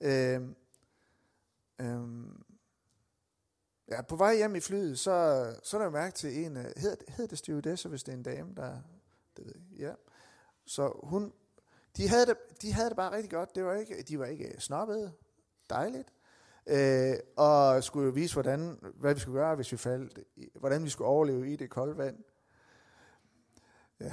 Øhm, 0.00 0.56
øhm, 1.80 2.44
Ja, 3.88 4.02
på 4.02 4.16
vej 4.16 4.36
hjem 4.36 4.56
i 4.56 4.60
flyet, 4.60 4.98
så, 4.98 5.46
så 5.62 5.78
er 5.78 5.82
der 5.82 5.90
mærke 5.90 6.14
til 6.14 6.44
en, 6.44 6.56
øh, 6.56 6.64
hedder, 6.76 6.96
hedder 7.08 7.26
det 7.26 7.38
stewardesse, 7.38 7.88
hvis 7.88 8.02
det 8.02 8.12
er 8.12 8.16
en 8.16 8.22
dame, 8.22 8.54
der, 8.56 8.80
det 9.36 9.46
ved 9.46 9.54
jeg, 9.70 9.80
ja. 9.80 9.92
Så 10.66 11.00
hun, 11.02 11.32
de 11.96 12.08
havde, 12.08 12.26
det, 12.26 12.36
de 12.62 12.72
havde 12.72 12.88
det 12.88 12.96
bare 12.96 13.12
rigtig 13.12 13.30
godt, 13.30 13.54
det 13.54 13.64
var 13.64 13.74
ikke, 13.74 14.02
de 14.02 14.18
var 14.18 14.26
ikke 14.26 14.48
øh, 14.48 14.58
snobbede, 14.58 15.12
dejligt, 15.70 16.12
øh, 16.66 17.14
og 17.36 17.84
skulle 17.84 18.06
jo 18.06 18.12
vise, 18.12 18.34
hvordan, 18.34 18.78
hvad 18.94 19.14
vi 19.14 19.20
skulle 19.20 19.40
gøre, 19.40 19.54
hvis 19.54 19.72
vi 19.72 19.76
faldt, 19.76 20.18
hvordan 20.54 20.84
vi 20.84 20.90
skulle 20.90 21.08
overleve 21.08 21.52
i 21.52 21.56
det 21.56 21.70
kolde 21.70 21.96
vand. 21.96 22.16
Ja. 24.04 24.12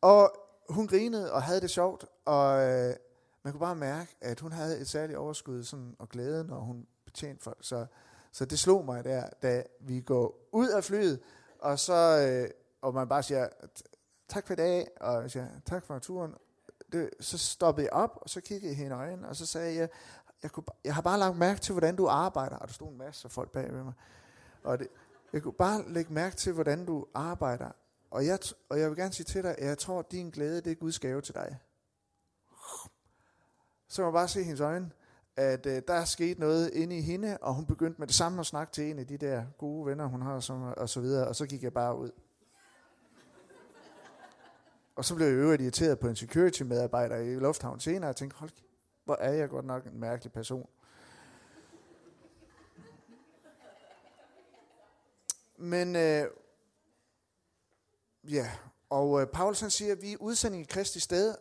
Og 0.00 0.32
hun 0.68 0.86
grinede 0.86 1.32
og 1.32 1.42
havde 1.42 1.60
det 1.60 1.70
sjovt, 1.70 2.06
og 2.24 2.68
øh, 2.68 2.94
man 3.42 3.52
kunne 3.52 3.60
bare 3.60 3.76
mærke, 3.76 4.16
at 4.20 4.40
hun 4.40 4.52
havde 4.52 4.78
et 4.78 4.88
særligt 4.88 5.18
overskud 5.18 5.64
sådan, 5.64 5.96
og 5.98 6.08
glæde, 6.08 6.44
når 6.44 6.60
hun 6.60 6.86
betjente 7.04 7.42
folk. 7.42 7.58
Så 7.60 7.86
så 8.32 8.44
det 8.44 8.58
slog 8.58 8.84
mig 8.84 9.04
der, 9.04 9.28
da 9.42 9.62
vi 9.80 10.00
går 10.00 10.48
ud 10.52 10.68
af 10.68 10.84
flyet, 10.84 11.20
og 11.58 11.78
så, 11.78 12.26
øh, 12.28 12.50
og 12.82 12.94
man 12.94 13.08
bare 13.08 13.22
siger, 13.22 13.48
tak 14.28 14.46
for 14.46 14.52
i 14.52 14.56
dag, 14.56 14.88
og 15.00 15.22
jeg 15.22 15.30
siger, 15.30 15.46
tak 15.66 15.84
for 15.84 15.98
turen. 15.98 16.34
Det, 16.92 17.10
så 17.20 17.38
stoppede 17.38 17.86
jeg 17.86 17.92
op, 17.92 18.18
og 18.22 18.28
så 18.28 18.40
kiggede 18.40 18.70
jeg 18.70 18.76
hende 18.76 18.96
i 18.96 18.98
øjnene, 18.98 19.28
og 19.28 19.36
så 19.36 19.46
sagde 19.46 19.76
jeg, 19.76 19.88
jeg, 20.42 20.50
kunne, 20.50 20.64
jeg 20.84 20.94
har 20.94 21.02
bare 21.02 21.18
lagt 21.18 21.36
mærke 21.36 21.60
til, 21.60 21.72
hvordan 21.72 21.96
du 21.96 22.06
arbejder, 22.06 22.56
og 22.56 22.68
der 22.68 22.74
stod 22.74 22.88
en 22.88 22.98
masse 22.98 23.28
folk 23.28 23.50
bag 23.50 23.72
ved 23.72 23.82
mig. 23.82 23.92
Og 24.64 24.78
det, 24.78 24.88
jeg 25.32 25.42
kunne 25.42 25.52
bare 25.52 25.92
lægge 25.92 26.12
mærke 26.12 26.36
til, 26.36 26.52
hvordan 26.52 26.86
du 26.86 27.06
arbejder. 27.14 27.70
Og 28.10 28.26
jeg, 28.26 28.38
og 28.68 28.80
jeg 28.80 28.88
vil 28.88 28.96
gerne 28.96 29.12
sige 29.12 29.24
til 29.24 29.42
dig, 29.42 29.58
at 29.58 29.66
jeg 29.66 29.78
tror, 29.78 29.98
at 29.98 30.12
din 30.12 30.30
glæde, 30.30 30.60
det 30.60 30.72
er 30.72 30.74
Guds 30.74 30.98
gave 30.98 31.20
til 31.20 31.34
dig. 31.34 31.58
Så 33.88 34.02
man 34.02 34.12
bare 34.12 34.28
se 34.28 34.42
hendes 34.42 34.60
øjne 34.60 34.90
at 35.38 35.66
øh, 35.66 35.82
der 35.88 35.94
er 35.94 36.04
sket 36.04 36.38
noget 36.38 36.70
inde 36.70 36.98
i 36.98 37.00
hende, 37.00 37.38
og 37.40 37.54
hun 37.54 37.66
begyndte 37.66 37.98
med 37.98 38.06
det 38.06 38.14
samme 38.16 38.40
at 38.40 38.46
snakke 38.46 38.72
til 38.72 38.90
en 38.90 38.98
af 38.98 39.06
de 39.06 39.16
der 39.16 39.44
gode 39.58 39.86
venner, 39.86 40.06
hun 40.06 40.22
har, 40.22 40.40
som, 40.40 40.62
og 40.62 40.88
så 40.88 41.00
videre, 41.00 41.28
og 41.28 41.36
så 41.36 41.46
gik 41.46 41.62
jeg 41.62 41.72
bare 41.72 41.98
ud. 41.98 42.10
Og 44.96 45.04
så 45.04 45.14
blev 45.14 45.26
jeg 45.26 45.36
øvrigt 45.36 45.62
irriteret 45.62 45.98
på 45.98 46.08
en 46.08 46.16
security-medarbejder 46.16 47.16
i 47.16 47.34
Lufthavn 47.34 47.80
senere, 47.80 48.10
og 48.10 48.16
tænkte, 48.16 48.36
hold 48.36 48.50
hvor 49.04 49.16
er 49.20 49.32
jeg 49.32 49.48
godt 49.48 49.64
nok 49.64 49.86
en 49.86 50.00
mærkelig 50.00 50.32
person. 50.32 50.68
Men, 55.56 55.96
øh, 55.96 56.26
ja, 58.28 58.50
og 58.90 59.20
øh, 59.20 59.26
Paulus 59.26 59.60
han 59.60 59.70
siger, 59.70 59.92
at 59.92 60.02
vi 60.02 60.12
er 60.12 60.16
udsending 60.20 60.62
i 60.62 60.66
Kristi 60.66 61.00
sted, 61.00 61.34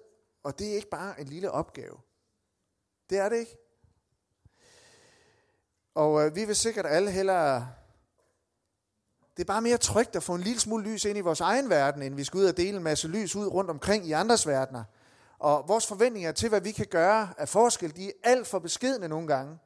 og 0.43 0.59
det 0.59 0.71
er 0.71 0.75
ikke 0.75 0.89
bare 0.89 1.21
en 1.21 1.27
lille 1.27 1.51
opgave. 1.51 1.97
Det 3.09 3.17
er 3.17 3.29
det 3.29 3.37
ikke. 3.37 3.57
Og 5.95 6.25
øh, 6.25 6.35
vi 6.35 6.45
vil 6.45 6.55
sikkert 6.55 6.85
alle 6.85 7.11
hellere... 7.11 7.71
Det 9.37 9.43
er 9.43 9.47
bare 9.47 9.61
mere 9.61 9.77
trygt 9.77 10.15
at 10.15 10.23
få 10.23 10.35
en 10.35 10.41
lille 10.41 10.59
smule 10.59 10.83
lys 10.83 11.05
ind 11.05 11.17
i 11.17 11.21
vores 11.21 11.41
egen 11.41 11.69
verden, 11.69 12.01
end 12.01 12.15
vi 12.15 12.23
skal 12.23 12.37
ud 12.37 12.45
og 12.45 12.57
dele 12.57 12.77
en 12.77 12.83
masse 12.83 13.07
lys 13.07 13.35
ud 13.35 13.47
rundt 13.47 13.69
omkring 13.69 14.07
i 14.07 14.11
andres 14.11 14.47
verdener. 14.47 14.83
Og 15.39 15.67
vores 15.67 15.87
forventninger 15.87 16.31
til, 16.31 16.49
hvad 16.49 16.61
vi 16.61 16.71
kan 16.71 16.85
gøre 16.85 17.33
af 17.37 17.49
forskel, 17.49 17.95
de 17.95 18.07
er 18.07 18.11
alt 18.23 18.47
for 18.47 18.59
beskedne 18.59 19.07
nogle 19.07 19.27
gange. 19.27 19.59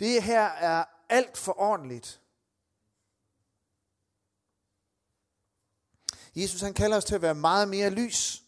Det 0.00 0.22
her 0.22 0.42
er 0.42 0.84
alt 1.08 1.36
for 1.36 1.60
ordentligt. 1.60 2.20
Jesus 6.40 6.60
han 6.60 6.74
kalder 6.74 6.96
os 6.96 7.04
til 7.04 7.14
at 7.14 7.22
være 7.22 7.34
meget 7.34 7.68
mere 7.68 7.90
lys. 7.90 8.42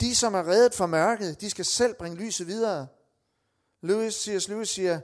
De, 0.00 0.14
som 0.14 0.34
er 0.34 0.48
reddet 0.48 0.74
fra 0.74 0.86
mørket, 0.86 1.40
de 1.40 1.50
skal 1.50 1.64
selv 1.64 1.94
bringe 1.94 2.18
lyset 2.18 2.46
videre. 2.46 2.86
Lewis, 3.82 4.14
C.S. 4.14 4.48
Lewis 4.48 4.68
siger, 4.68 5.00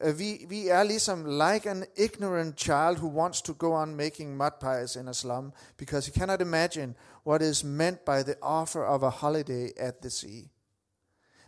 øh, 0.00 0.18
vi, 0.18 0.46
vi 0.48 0.68
er 0.68 0.82
ligesom 0.82 1.24
like 1.24 1.70
an 1.70 1.84
ignorant 1.96 2.60
child 2.60 2.96
who 2.96 3.20
wants 3.20 3.42
to 3.42 3.54
go 3.58 3.72
on 3.72 3.94
making 3.94 4.36
mud 4.36 4.50
pies 4.60 4.96
in 4.96 5.08
a 5.08 5.12
slum 5.12 5.52
because 5.76 6.10
he 6.10 6.18
cannot 6.18 6.40
imagine 6.40 6.94
what 7.26 7.42
is 7.42 7.64
meant 7.64 7.98
by 8.04 8.22
the 8.22 8.34
offer 8.42 8.84
of 8.84 9.02
a 9.02 9.08
holiday 9.08 9.70
at 9.76 9.94
the 9.96 10.10
sea. 10.10 10.42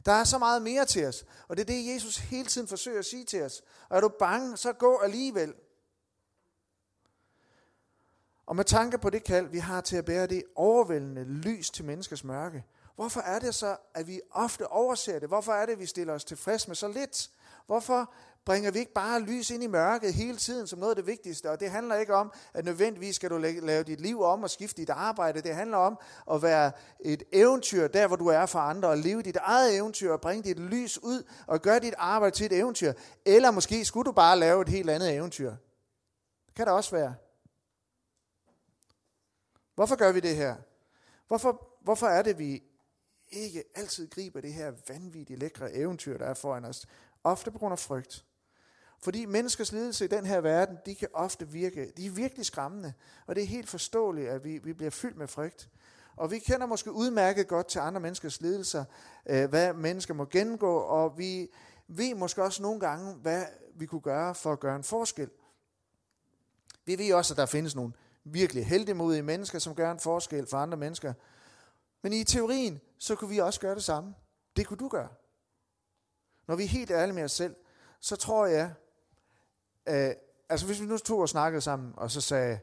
Der 0.07 0.13
er 0.13 0.25
så 0.25 0.39
meget 0.39 0.63
mere 0.63 0.85
til 0.85 1.07
os, 1.07 1.25
og 1.49 1.57
det 1.57 1.63
er 1.63 1.67
det, 1.67 1.95
Jesus 1.95 2.17
hele 2.17 2.49
tiden 2.49 2.69
forsøger 2.69 2.99
at 2.99 3.05
sige 3.05 3.25
til 3.25 3.43
os. 3.43 3.63
Og 3.89 3.97
er 3.97 4.01
du 4.01 4.09
bange, 4.19 4.57
så 4.57 4.73
gå 4.73 4.99
alligevel. 4.99 5.55
Og 8.51 8.57
med 8.57 8.65
tanke 8.65 8.99
på 8.99 9.11
det 9.11 9.25
kald, 9.25 9.47
vi 9.47 9.59
har 9.59 9.81
til 9.81 9.97
at 9.97 10.05
bære 10.05 10.27
det 10.27 10.43
overvældende 10.55 11.25
lys 11.25 11.71
til 11.71 11.85
menneskers 11.85 12.25
mørke, 12.25 12.65
hvorfor 12.97 13.21
er 13.21 13.39
det 13.39 13.55
så, 13.55 13.77
at 13.95 14.07
vi 14.07 14.21
ofte 14.31 14.67
overser 14.67 15.19
det? 15.19 15.29
Hvorfor 15.29 15.53
er 15.53 15.67
det, 15.67 15.73
at 15.73 15.79
vi 15.79 15.87
stiller 15.87 16.15
os 16.15 16.25
tilfreds 16.25 16.69
med 16.69 16.77
så 16.77 16.89
lidt? 16.89 17.31
Hvorfor 17.67 18.13
bringer 18.45 18.71
vi 18.71 18.79
ikke 18.79 18.93
bare 18.93 19.21
lys 19.21 19.51
ind 19.51 19.63
i 19.63 19.67
mørket 19.67 20.15
hele 20.15 20.37
tiden 20.37 20.67
som 20.67 20.79
noget 20.79 20.91
af 20.91 20.97
det 20.97 21.07
vigtigste? 21.07 21.51
Og 21.51 21.61
det 21.61 21.71
handler 21.71 21.97
ikke 21.97 22.15
om, 22.15 22.33
at 22.55 22.65
nødvendigvis 22.65 23.17
skal 23.17 23.31
du 23.31 23.39
lave 23.39 23.83
dit 23.83 24.01
liv 24.01 24.23
om 24.23 24.43
og 24.43 24.51
skifte 24.51 24.81
dit 24.81 24.91
arbejde. 24.91 25.41
Det 25.41 25.55
handler 25.55 25.77
om 25.77 25.99
at 26.33 26.43
være 26.43 26.73
et 27.01 27.23
eventyr 27.33 27.89
der, 27.89 28.07
hvor 28.07 28.17
du 28.17 28.27
er 28.27 28.47
for 28.47 28.59
andre, 28.59 28.89
og 28.89 28.99
leve 28.99 29.23
dit 29.23 29.37
eget 29.37 29.77
eventyr 29.77 30.13
og 30.13 30.21
bringe 30.21 30.43
dit 30.43 30.59
lys 30.59 31.03
ud 31.03 31.23
og 31.47 31.63
gøre 31.63 31.81
dit 31.81 31.95
arbejde 31.99 32.37
til 32.37 32.47
et 32.47 32.53
eventyr. 32.53 32.93
Eller 33.25 33.51
måske 33.51 33.85
skulle 33.85 34.05
du 34.05 34.13
bare 34.13 34.39
lave 34.39 34.63
et 34.63 34.69
helt 34.69 34.91
andet 34.91 35.15
eventyr. 35.15 35.51
Det 36.47 36.55
kan 36.57 36.67
der 36.67 36.73
også 36.73 36.91
være. 36.91 37.15
Hvorfor 39.81 39.97
gør 39.97 40.13
vi 40.13 40.21
det 40.21 40.37
her? 40.37 40.57
Hvorfor, 41.29 41.69
hvorfor 41.83 42.07
er 42.07 42.23
det, 42.23 42.39
vi 42.39 42.63
ikke 43.31 43.65
altid 43.75 44.11
griber 44.11 44.41
det 44.41 44.53
her 44.53 44.73
vanvittige 44.89 45.39
lækre 45.39 45.73
eventyr, 45.73 46.19
der 46.19 46.25
er 46.25 46.35
foran 46.35 46.65
os? 46.65 46.87
Ofte 47.25 47.51
på 47.51 47.59
grund 47.59 47.73
af 47.73 47.79
frygt. 47.79 48.25
Fordi 48.99 49.27
menneskers 49.27 49.73
lidelse 49.73 50.05
i 50.05 50.09
den 50.09 50.27
her 50.27 50.41
verden, 50.41 50.77
de 50.87 50.95
kan 50.95 51.09
ofte 51.13 51.49
virke, 51.49 51.93
de 51.97 52.07
er 52.07 52.11
virkelig 52.11 52.47
skræmmende, 52.47 52.93
og 53.27 53.35
det 53.35 53.43
er 53.43 53.47
helt 53.47 53.69
forståeligt, 53.69 54.29
at 54.29 54.45
vi, 54.45 54.59
vi 54.59 54.73
bliver 54.73 54.91
fyldt 54.91 55.17
med 55.17 55.27
frygt. 55.27 55.69
Og 56.17 56.31
vi 56.31 56.39
kender 56.39 56.67
måske 56.67 56.93
udmærket 56.93 57.49
godt 57.49 57.67
til 57.67 57.79
andre 57.79 58.01
menneskers 58.01 58.41
lidelser, 58.41 58.85
øh, 59.27 59.49
hvad 59.49 59.73
mennesker 59.73 60.15
må 60.15 60.25
gennemgå, 60.25 60.79
og 60.79 61.19
vi 61.19 61.49
ved 61.89 62.15
måske 62.15 62.43
også 62.43 62.63
nogle 62.63 62.81
gange, 62.81 63.15
hvad 63.15 63.45
vi 63.75 63.87
kunne 63.87 64.01
gøre 64.01 64.35
for 64.35 64.53
at 64.53 64.61
gøre 64.61 64.77
en 64.77 64.85
forskel. 64.85 65.31
Vi 66.85 66.99
ved 66.99 67.15
også, 67.15 67.35
at 67.35 67.39
der 67.39 67.47
findes 67.47 67.75
nogle 67.75 67.93
virkelig 68.25 68.67
heldemodige 68.67 69.23
mennesker, 69.23 69.59
som 69.59 69.75
gør 69.75 69.93
en 69.93 70.01
forskel 70.01 70.47
for 70.47 70.57
andre 70.57 70.79
mennesker. 70.79 71.13
Men 72.03 72.13
i 72.13 72.25
teorien, 72.25 72.81
så 72.99 73.15
kunne 73.15 73.31
vi 73.31 73.39
også 73.39 73.61
gøre 73.61 73.75
det 73.75 73.85
samme. 73.85 74.15
Det 74.57 74.67
kunne 74.67 74.77
du 74.77 74.89
gøre. 74.89 75.09
Når 76.49 76.57
vi 76.57 76.65
er 76.65 76.69
helt 76.69 76.91
ærlige 76.91 77.15
med 77.15 77.25
os 77.25 77.33
selv, 77.33 77.57
så 78.01 78.17
tror 78.17 78.47
jeg, 78.47 78.73
øh, 79.89 80.11
altså 80.49 80.67
hvis 80.67 80.81
vi 80.81 80.87
nu 80.87 80.99
tog 80.99 81.19
og 81.19 81.29
snakkede 81.29 81.61
sammen, 81.61 81.93
og 81.97 82.11
så 82.11 82.21
sagde, 82.21 82.59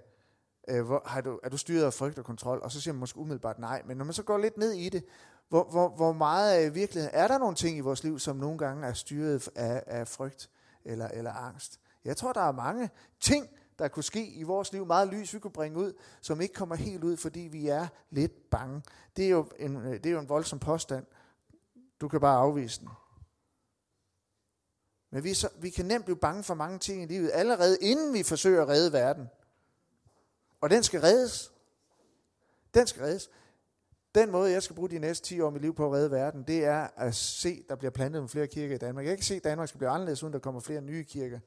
øh, 0.68 0.86
hvor, 0.86 1.02
har 1.06 1.22
du, 1.22 1.40
er 1.44 1.50
du 1.50 1.58
styret 1.58 1.84
af 1.84 1.94
frygt 1.94 2.20
og 2.20 2.26
kontrol? 2.26 2.60
Og 2.64 2.72
så 2.72 2.82
siger 2.82 2.94
man 2.94 3.00
måske 3.00 3.20
umiddelbart 3.20 3.60
nej, 3.60 3.82
men 3.86 3.98
når 3.98 4.06
man 4.06 4.14
så 4.14 4.24
går 4.24 4.38
lidt 4.38 4.58
ned 4.58 4.72
i 4.72 4.90
det, 4.90 5.06
hvor, 5.50 5.64
hvor, 5.64 5.90
hvor 5.90 6.14
meget 6.14 6.54
af 6.54 6.76
virkeligheden, 6.76 7.16
er 7.16 7.28
der 7.28 7.38
nogle 7.38 7.56
ting 7.56 7.78
i 7.78 7.80
vores 7.80 8.04
liv, 8.04 8.20
som 8.20 8.36
nogle 8.36 8.58
gange 8.58 8.88
er 8.88 8.94
styret 8.94 9.50
af, 9.56 9.84
af 9.88 10.08
frygt 10.08 10.50
eller, 10.86 11.08
eller 11.08 11.32
angst? 11.32 11.80
Jeg 12.06 12.18
tror, 12.18 12.34
der 12.34 12.42
er 12.42 12.52
mange 12.52 12.90
ting, 13.20 13.50
der 13.80 13.88
kunne 13.88 14.04
ske 14.04 14.28
i 14.28 14.44
vores 14.44 14.74
liv, 14.74 14.86
meget 14.86 15.08
lys, 15.08 15.34
vi 15.34 15.40
kunne 15.40 15.52
bringe 15.52 15.78
ud, 15.80 15.94
som 16.22 16.42
ikke 16.42 16.54
kommer 16.54 16.76
helt 16.76 17.04
ud, 17.04 17.18
fordi 17.18 17.40
vi 17.40 17.68
er 17.68 17.88
lidt 18.10 18.50
bange. 18.50 18.82
Det 19.18 19.26
er 19.26 19.30
jo 19.30 19.50
en, 19.60 19.76
øh, 19.76 19.94
det 19.94 20.06
er 20.06 20.12
jo 20.12 20.20
en 20.20 20.30
voldsom 20.30 20.60
påstand. 20.60 21.06
Du 22.02 22.08
kan 22.08 22.20
bare 22.20 22.38
afvise 22.38 22.80
den. 22.80 22.90
Men 25.10 25.24
vi, 25.24 25.34
så, 25.34 25.50
vi 25.60 25.70
kan 25.70 25.86
nemt 25.86 26.06
blive 26.06 26.18
bange 26.18 26.44
for 26.44 26.54
mange 26.54 26.80
ting 26.80 27.04
i 27.04 27.06
livet, 27.06 27.32
allerede 27.34 27.78
inden 27.82 28.14
vi 28.14 28.24
forsøger 28.24 28.62
at 28.62 28.68
redde 28.68 28.94
verden. 28.94 29.30
Og 30.62 30.70
den 30.70 30.84
skal 30.84 31.02
reddes. 31.02 31.52
Den 32.74 32.88
skal 32.88 33.04
reddes. 33.04 33.30
Den 34.16 34.32
måde, 34.32 34.52
jeg 34.52 34.64
skal 34.64 34.76
bruge 34.76 34.90
de 34.90 35.00
næste 35.00 35.28
10 35.28 35.42
år 35.42 35.50
i 35.50 35.54
mit 35.54 35.62
liv 35.62 35.76
på 35.76 35.86
at 35.86 35.92
redde 35.92 36.12
verden, 36.12 36.44
det 36.44 36.66
er 36.66 36.88
at 36.96 37.16
se, 37.16 37.64
der 37.70 37.76
bliver 37.76 37.92
plantet 37.92 38.14
nogle 38.14 38.30
flere 38.30 38.48
kirker 38.48 38.76
i 38.76 38.78
Danmark. 38.78 39.06
Jeg 39.06 39.18
kan 39.18 39.24
se, 39.24 39.36
at 39.36 39.44
Danmark 39.44 39.68
skal 39.68 39.78
blive 39.78 39.90
anderledes, 39.90 40.24
uden 40.24 40.34
der 40.34 40.40
kommer 40.40 40.62
flere 40.62 40.82
nye 40.82 41.04
kirker. 41.04 41.40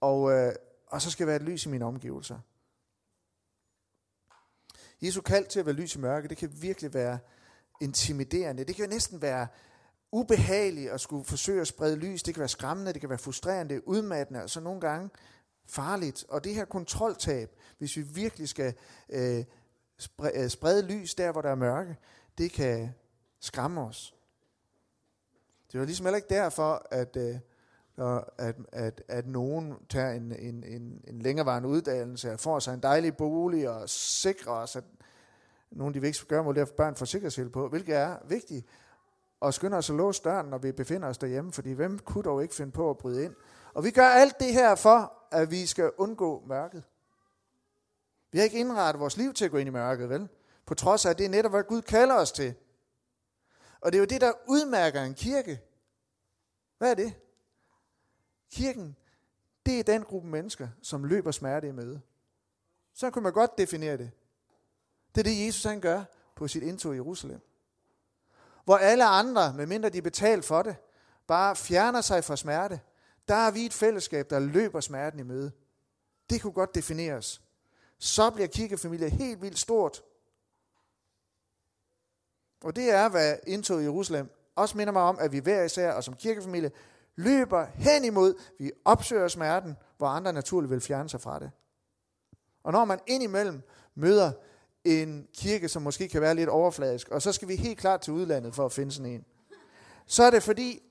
Og, 0.00 0.32
øh, 0.32 0.52
og 0.92 1.02
så 1.02 1.10
skal 1.10 1.24
jeg 1.24 1.26
være 1.26 1.36
et 1.36 1.42
lys 1.42 1.66
i 1.66 1.68
mine 1.68 1.84
omgivelser. 1.84 2.38
Jesu 5.02 5.20
kald 5.20 5.46
til 5.46 5.60
at 5.60 5.66
være 5.66 5.74
lys 5.74 5.94
i 5.94 5.98
mørke, 5.98 6.28
det 6.28 6.36
kan 6.36 6.62
virkelig 6.62 6.94
være 6.94 7.18
intimiderende. 7.80 8.64
Det 8.64 8.76
kan 8.76 8.88
næsten 8.88 9.22
være 9.22 9.46
ubehageligt 10.12 10.90
at 10.90 11.00
skulle 11.00 11.24
forsøge 11.24 11.60
at 11.60 11.66
sprede 11.66 11.96
lys. 11.96 12.22
Det 12.22 12.34
kan 12.34 12.40
være 12.40 12.48
skræmmende, 12.48 12.92
det 12.92 13.00
kan 13.00 13.10
være 13.10 13.18
frustrerende, 13.18 13.88
udmattende, 13.88 14.42
og 14.42 14.50
så 14.50 14.60
nogle 14.60 14.80
gange 14.80 15.10
farligt. 15.66 16.24
Og 16.28 16.44
det 16.44 16.54
her 16.54 16.64
kontroltab, 16.64 17.56
hvis 17.78 17.96
vi 17.96 18.02
virkelig 18.02 18.48
skal 18.48 18.74
øh, 19.08 19.44
sprede, 19.98 20.44
øh, 20.44 20.50
sprede 20.50 20.86
lys 20.86 21.14
der, 21.14 21.32
hvor 21.32 21.42
der 21.42 21.50
er 21.50 21.54
mørke, 21.54 21.96
det 22.38 22.52
kan 22.52 22.94
skræmme 23.40 23.80
os. 23.80 24.14
Det 25.72 25.80
var 25.80 25.86
ligesom 25.86 26.06
heller 26.06 26.16
ikke 26.16 26.34
derfor, 26.34 26.86
at, 26.90 27.16
øh, 27.16 27.38
at, 28.38 28.56
at, 28.72 29.02
at 29.08 29.26
nogen 29.26 29.74
tager 29.88 30.10
en, 30.10 30.32
en, 30.38 30.64
en, 30.64 31.04
en 31.08 31.22
længerevarende 31.22 31.68
uddannelse 31.68 32.32
og 32.32 32.40
får 32.40 32.58
sig 32.58 32.74
en 32.74 32.82
dejlig 32.82 33.16
bolig 33.16 33.68
og 33.70 33.88
sikrer 33.88 34.52
os, 34.52 34.76
at 34.76 34.84
nogle 35.70 35.90
af 35.90 35.92
de 35.92 36.00
vigtigste 36.00 36.26
gøre, 36.26 36.58
er, 36.58 36.62
at 36.62 36.70
børn 36.70 36.94
får 36.94 37.06
sikkerhedshjælp 37.06 37.52
på, 37.52 37.68
hvilket 37.68 37.96
er 37.96 38.16
vigtigt 38.28 38.66
og 39.42 39.54
skynder 39.54 39.78
os 39.78 39.90
at 39.90 39.96
låse 39.96 40.22
døren, 40.22 40.46
når 40.46 40.58
vi 40.58 40.72
befinder 40.72 41.08
os 41.08 41.18
derhjemme, 41.18 41.52
fordi 41.52 41.72
hvem 41.72 41.98
kunne 41.98 42.24
dog 42.24 42.42
ikke 42.42 42.54
finde 42.54 42.72
på 42.72 42.90
at 42.90 42.98
bryde 42.98 43.24
ind? 43.24 43.34
Og 43.74 43.84
vi 43.84 43.90
gør 43.90 44.08
alt 44.08 44.40
det 44.40 44.52
her 44.52 44.74
for, 44.74 45.12
at 45.30 45.50
vi 45.50 45.66
skal 45.66 45.90
undgå 45.96 46.42
mørket. 46.46 46.84
Vi 48.32 48.38
har 48.38 48.44
ikke 48.44 48.58
indrettet 48.58 49.00
vores 49.00 49.16
liv 49.16 49.34
til 49.34 49.44
at 49.44 49.50
gå 49.50 49.56
ind 49.56 49.66
i 49.66 49.72
mørket, 49.72 50.08
vel? 50.08 50.28
På 50.66 50.74
trods 50.74 51.06
af, 51.06 51.10
at 51.10 51.18
det 51.18 51.26
er 51.26 51.30
netop, 51.30 51.52
hvad 51.52 51.62
Gud 51.62 51.82
kalder 51.82 52.14
os 52.14 52.32
til. 52.32 52.54
Og 53.80 53.92
det 53.92 53.98
er 53.98 54.00
jo 54.00 54.06
det, 54.06 54.20
der 54.20 54.32
udmærker 54.48 55.02
en 55.02 55.14
kirke. 55.14 55.60
Hvad 56.78 56.90
er 56.90 56.94
det? 56.94 57.14
Kirken, 58.52 58.96
det 59.66 59.78
er 59.78 59.82
den 59.82 60.02
gruppe 60.02 60.28
mennesker, 60.28 60.68
som 60.82 61.04
løber 61.04 61.30
smerte 61.30 61.68
i 61.68 61.72
møde. 61.72 62.00
Så 62.94 63.10
kunne 63.10 63.22
man 63.22 63.32
godt 63.32 63.58
definere 63.58 63.96
det. 63.96 64.10
Det 65.14 65.20
er 65.20 65.24
det, 65.24 65.46
Jesus 65.46 65.64
han 65.64 65.80
gør 65.80 66.04
på 66.36 66.48
sit 66.48 66.62
indtog 66.62 66.92
i 66.92 66.96
Jerusalem 66.96 67.40
hvor 68.64 68.76
alle 68.76 69.04
andre, 69.04 69.52
medmindre 69.52 69.88
de 69.88 69.98
er 69.98 70.02
betalt 70.02 70.44
for 70.44 70.62
det, 70.62 70.76
bare 71.26 71.56
fjerner 71.56 72.00
sig 72.00 72.24
fra 72.24 72.36
smerte. 72.36 72.80
Der 73.28 73.34
er 73.34 73.50
vi 73.50 73.66
et 73.66 73.72
fællesskab, 73.72 74.30
der 74.30 74.38
løber 74.38 74.80
smerten 74.80 75.20
i 75.20 75.22
møde. 75.22 75.52
Det 76.30 76.42
kunne 76.42 76.52
godt 76.52 76.74
defineres. 76.74 77.42
Så 77.98 78.30
bliver 78.30 78.48
kirkefamilien 78.48 79.10
helt 79.10 79.42
vildt 79.42 79.58
stort. 79.58 80.02
Og 82.60 82.76
det 82.76 82.90
er, 82.90 83.08
hvad 83.08 83.36
indtog 83.46 83.80
i 83.80 83.84
Jerusalem 83.84 84.30
også 84.56 84.76
minder 84.76 84.92
mig 84.92 85.02
om, 85.02 85.18
at 85.20 85.32
vi 85.32 85.38
hver 85.38 85.62
især 85.62 85.92
og 85.92 86.04
som 86.04 86.16
kirkefamilie 86.16 86.70
løber 87.16 87.66
hen 87.74 88.04
imod, 88.04 88.34
vi 88.58 88.72
opsøger 88.84 89.28
smerten, 89.28 89.76
hvor 89.96 90.06
andre 90.06 90.32
naturligt 90.32 90.70
vil 90.70 90.80
fjerne 90.80 91.08
sig 91.08 91.20
fra 91.20 91.38
det. 91.38 91.50
Og 92.62 92.72
når 92.72 92.84
man 92.84 93.00
indimellem 93.06 93.62
møder 93.94 94.32
en 94.84 95.28
kirke, 95.34 95.68
som 95.68 95.82
måske 95.82 96.08
kan 96.08 96.20
være 96.20 96.34
lidt 96.34 96.48
overfladisk, 96.48 97.08
og 97.08 97.22
så 97.22 97.32
skal 97.32 97.48
vi 97.48 97.56
helt 97.56 97.78
klart 97.78 98.00
til 98.00 98.12
udlandet 98.12 98.54
for 98.54 98.64
at 98.64 98.72
finde 98.72 98.92
sådan 98.92 99.12
en. 99.12 99.24
Så 100.06 100.22
er 100.22 100.30
det 100.30 100.42
fordi, 100.42 100.82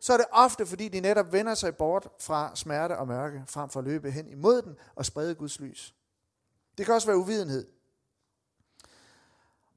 så 0.00 0.12
er 0.12 0.16
det 0.16 0.26
ofte 0.30 0.66
fordi, 0.66 0.88
de 0.88 1.00
netop 1.00 1.32
vender 1.32 1.54
sig 1.54 1.76
bort 1.76 2.08
fra 2.20 2.56
smerte 2.56 2.98
og 2.98 3.08
mørke, 3.08 3.44
frem 3.46 3.70
for 3.70 3.80
at 3.80 3.86
løbe 3.86 4.10
hen 4.10 4.28
imod 4.28 4.62
den 4.62 4.76
og 4.94 5.06
sprede 5.06 5.34
Guds 5.34 5.60
lys. 5.60 5.94
Det 6.78 6.86
kan 6.86 6.94
også 6.94 7.06
være 7.06 7.16
uvidenhed. 7.16 7.66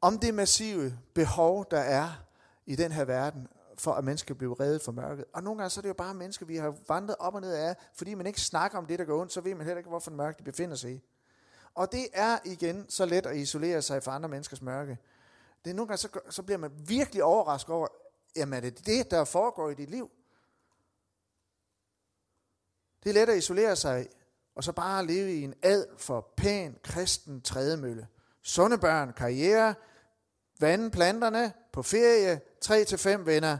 Om 0.01 0.19
det 0.19 0.33
massive 0.33 0.97
behov, 1.13 1.65
der 1.71 1.79
er 1.79 2.09
i 2.65 2.75
den 2.75 2.91
her 2.91 3.05
verden, 3.05 3.47
for 3.77 3.93
at 3.93 4.03
mennesker 4.03 4.33
bliver 4.33 4.59
reddet 4.59 4.81
fra 4.81 4.91
mørket. 4.91 5.25
Og 5.33 5.43
nogle 5.43 5.57
gange 5.57 5.69
så 5.69 5.79
er 5.79 5.81
det 5.81 5.89
jo 5.89 5.93
bare 5.93 6.13
mennesker, 6.13 6.45
vi 6.45 6.55
har 6.55 6.75
vandret 6.87 7.15
op 7.19 7.35
og 7.35 7.41
ned 7.41 7.53
af, 7.53 7.75
fordi 7.93 8.13
man 8.13 8.27
ikke 8.27 8.41
snakker 8.41 8.77
om 8.77 8.85
det, 8.85 8.99
der 8.99 9.05
går 9.05 9.21
ondt, 9.21 9.33
så 9.33 9.41
ved 9.41 9.55
man 9.55 9.65
heller 9.65 9.77
ikke, 9.77 9.89
hvorfor 9.89 10.11
mørket 10.11 10.39
de 10.39 10.43
befinder 10.43 10.75
sig 10.75 10.91
i. 10.91 11.03
Og 11.75 11.91
det 11.91 12.07
er 12.13 12.37
igen 12.45 12.85
så 12.89 13.05
let 13.05 13.25
at 13.25 13.37
isolere 13.37 13.81
sig 13.81 14.03
fra 14.03 14.15
andre 14.15 14.29
menneskers 14.29 14.61
mørke. 14.61 14.97
Det 15.65 15.71
er 15.71 15.75
nogle 15.75 15.87
gange, 15.87 15.97
så, 15.97 16.19
så 16.29 16.43
bliver 16.43 16.57
man 16.57 16.71
virkelig 16.87 17.23
overrasket 17.23 17.75
over, 17.75 17.87
jamen 18.35 18.53
er 18.53 18.61
det 18.61 18.85
det, 18.85 19.11
der 19.11 19.23
foregår 19.23 19.69
i 19.69 19.73
dit 19.73 19.89
liv? 19.89 20.11
Det 23.03 23.09
er 23.09 23.13
let 23.13 23.29
at 23.29 23.37
isolere 23.37 23.75
sig, 23.75 24.07
og 24.55 24.63
så 24.63 24.71
bare 24.71 25.05
leve 25.05 25.33
i 25.33 25.43
en 25.43 25.53
ad 25.63 25.85
for 25.97 26.33
pæn 26.37 26.77
kristen 26.83 27.41
trædemølle. 27.41 28.07
Sunde 28.41 28.77
børn, 28.77 29.13
karriere, 29.13 29.75
vande 30.59 30.91
planterne, 30.91 31.53
på 31.71 31.83
ferie, 31.83 32.41
3-5 32.65 33.09
venner. 33.09 33.57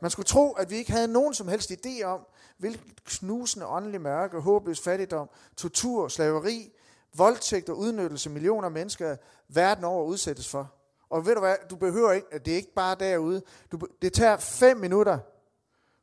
Man 0.00 0.10
skulle 0.10 0.26
tro, 0.26 0.52
at 0.52 0.70
vi 0.70 0.76
ikke 0.76 0.92
havde 0.92 1.08
nogen 1.08 1.34
som 1.34 1.48
helst 1.48 1.70
idé 1.70 2.02
om, 2.02 2.26
hvilket 2.58 3.04
knusende 3.04 3.66
åndelig 3.66 4.00
mørke, 4.00 4.40
håbløs 4.40 4.80
fattigdom, 4.80 5.30
tortur, 5.56 6.08
slaveri, 6.08 6.72
voldtægt 7.14 7.68
og 7.68 7.78
udnyttelse 7.78 8.30
millioner 8.30 8.64
af 8.64 8.72
mennesker 8.72 9.16
verden 9.48 9.84
over 9.84 10.04
udsættes 10.04 10.48
for. 10.48 10.72
Og 11.10 11.26
ved 11.26 11.34
du 11.34 11.40
hvad, 11.40 11.56
du 11.70 11.76
behøver 11.76 12.12
ikke, 12.12 12.38
det 12.38 12.52
er 12.52 12.56
ikke 12.56 12.74
bare 12.74 12.94
derude. 12.94 13.42
Du, 13.72 13.78
det 14.02 14.12
tager 14.12 14.36
fem 14.36 14.76
minutter. 14.76 15.18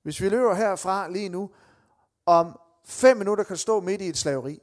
Hvis 0.04 0.22
vi 0.22 0.30
løber 0.30 0.54
herfra 0.54 1.10
lige 1.10 1.30
nu, 1.30 1.50
om 2.26 2.60
fem 2.84 3.18
minutter 3.18 3.44
kan 3.44 3.56
du 3.56 3.60
stå 3.60 3.80
midt 3.80 4.02
i 4.02 4.08
et 4.08 4.18
slaveri. 4.18 4.62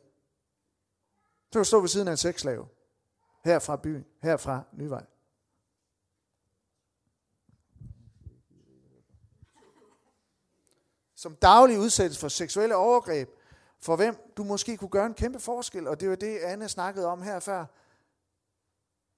Så 1.46 1.52
kan 1.52 1.58
du 1.58 1.64
stå 1.64 1.80
ved 1.80 1.88
siden 1.88 2.08
af 2.08 2.12
en 2.12 2.16
sexslave. 2.16 2.66
Her 3.44 3.58
fra 3.58 3.76
byen, 3.76 4.06
her 4.22 4.36
fra 4.36 4.62
Nyvej. 4.72 5.06
Som 11.14 11.36
daglig 11.36 11.78
udsættes 11.78 12.18
for 12.18 12.28
seksuelle 12.28 12.76
overgreb, 12.76 13.28
for 13.78 13.96
hvem 13.96 14.16
du 14.36 14.44
måske 14.44 14.76
kunne 14.76 14.90
gøre 14.90 15.06
en 15.06 15.14
kæmpe 15.14 15.40
forskel, 15.40 15.88
og 15.88 16.00
det 16.00 16.10
var 16.10 16.16
det, 16.16 16.38
Anne 16.38 16.68
snakkede 16.68 17.06
om 17.06 17.22
her 17.22 17.40
før, 17.40 17.66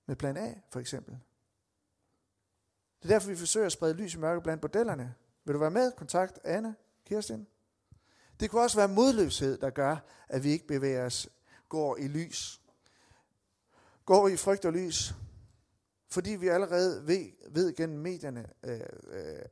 med 0.07 0.17
plan 0.17 0.37
A 0.37 0.55
for 0.71 0.81
eksempel. 0.81 1.19
Det 3.03 3.11
er 3.11 3.15
derfor, 3.15 3.29
vi 3.29 3.37
forsøger 3.37 3.67
at 3.67 3.73
sprede 3.73 3.95
lys 3.95 4.15
i 4.15 4.19
mørke 4.19 4.41
blandt 4.41 4.61
bordellerne. 4.61 5.15
Vil 5.45 5.55
du 5.55 5.59
være 5.59 5.71
med? 5.71 5.93
Kontakt 5.93 6.39
Anne, 6.45 6.75
Kirsten. 7.05 7.47
Det 8.41 8.51
kunne 8.51 8.63
også 8.63 8.77
være 8.77 8.89
modløshed, 8.89 9.59
der 9.59 9.71
gør, 9.71 9.97
at 10.29 10.45
vi 10.45 10.51
ikke 10.51 10.67
bevæger 10.67 11.07
os, 11.07 11.29
går 11.69 11.97
i 11.97 12.09
lys. 12.09 12.61
Går 14.05 14.29
i 14.29 14.37
frygt 14.37 14.65
og 14.65 14.73
lys. 14.73 15.15
Fordi 16.11 16.31
vi 16.31 16.49
allerede 16.49 17.07
ved, 17.07 17.27
ved 17.51 17.75
gennem 17.77 17.99
medierne, 17.99 18.47
øh, 18.63 18.81
øh, 19.11 19.43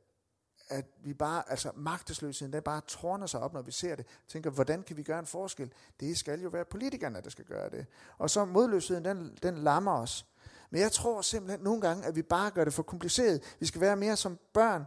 at 0.69 0.85
vi 1.03 1.13
bare, 1.13 1.43
altså 1.49 1.71
magtesløsheden, 1.75 2.53
den 2.53 2.63
bare 2.63 2.81
tårner 2.87 3.25
sig 3.25 3.39
op, 3.39 3.53
når 3.53 3.61
vi 3.61 3.71
ser 3.71 3.95
det. 3.95 4.05
Tænker, 4.27 4.49
hvordan 4.49 4.83
kan 4.83 4.97
vi 4.97 5.03
gøre 5.03 5.19
en 5.19 5.25
forskel? 5.25 5.73
Det 5.99 6.17
skal 6.17 6.41
jo 6.41 6.49
være 6.49 6.65
politikerne, 6.65 7.21
der 7.23 7.29
skal 7.29 7.45
gøre 7.45 7.69
det. 7.69 7.85
Og 8.17 8.29
så 8.29 8.45
modløsheden, 8.45 9.05
den, 9.05 9.37
den 9.43 9.57
lammer 9.57 9.91
os. 9.91 10.25
Men 10.69 10.81
jeg 10.81 10.91
tror 10.91 11.21
simpelthen 11.21 11.63
nogle 11.63 11.81
gange, 11.81 12.05
at 12.05 12.15
vi 12.15 12.21
bare 12.21 12.51
gør 12.51 12.63
det 12.63 12.73
for 12.73 12.83
kompliceret. 12.83 13.55
Vi 13.59 13.65
skal 13.65 13.81
være 13.81 13.95
mere 13.95 14.15
som 14.15 14.39
børn. 14.53 14.85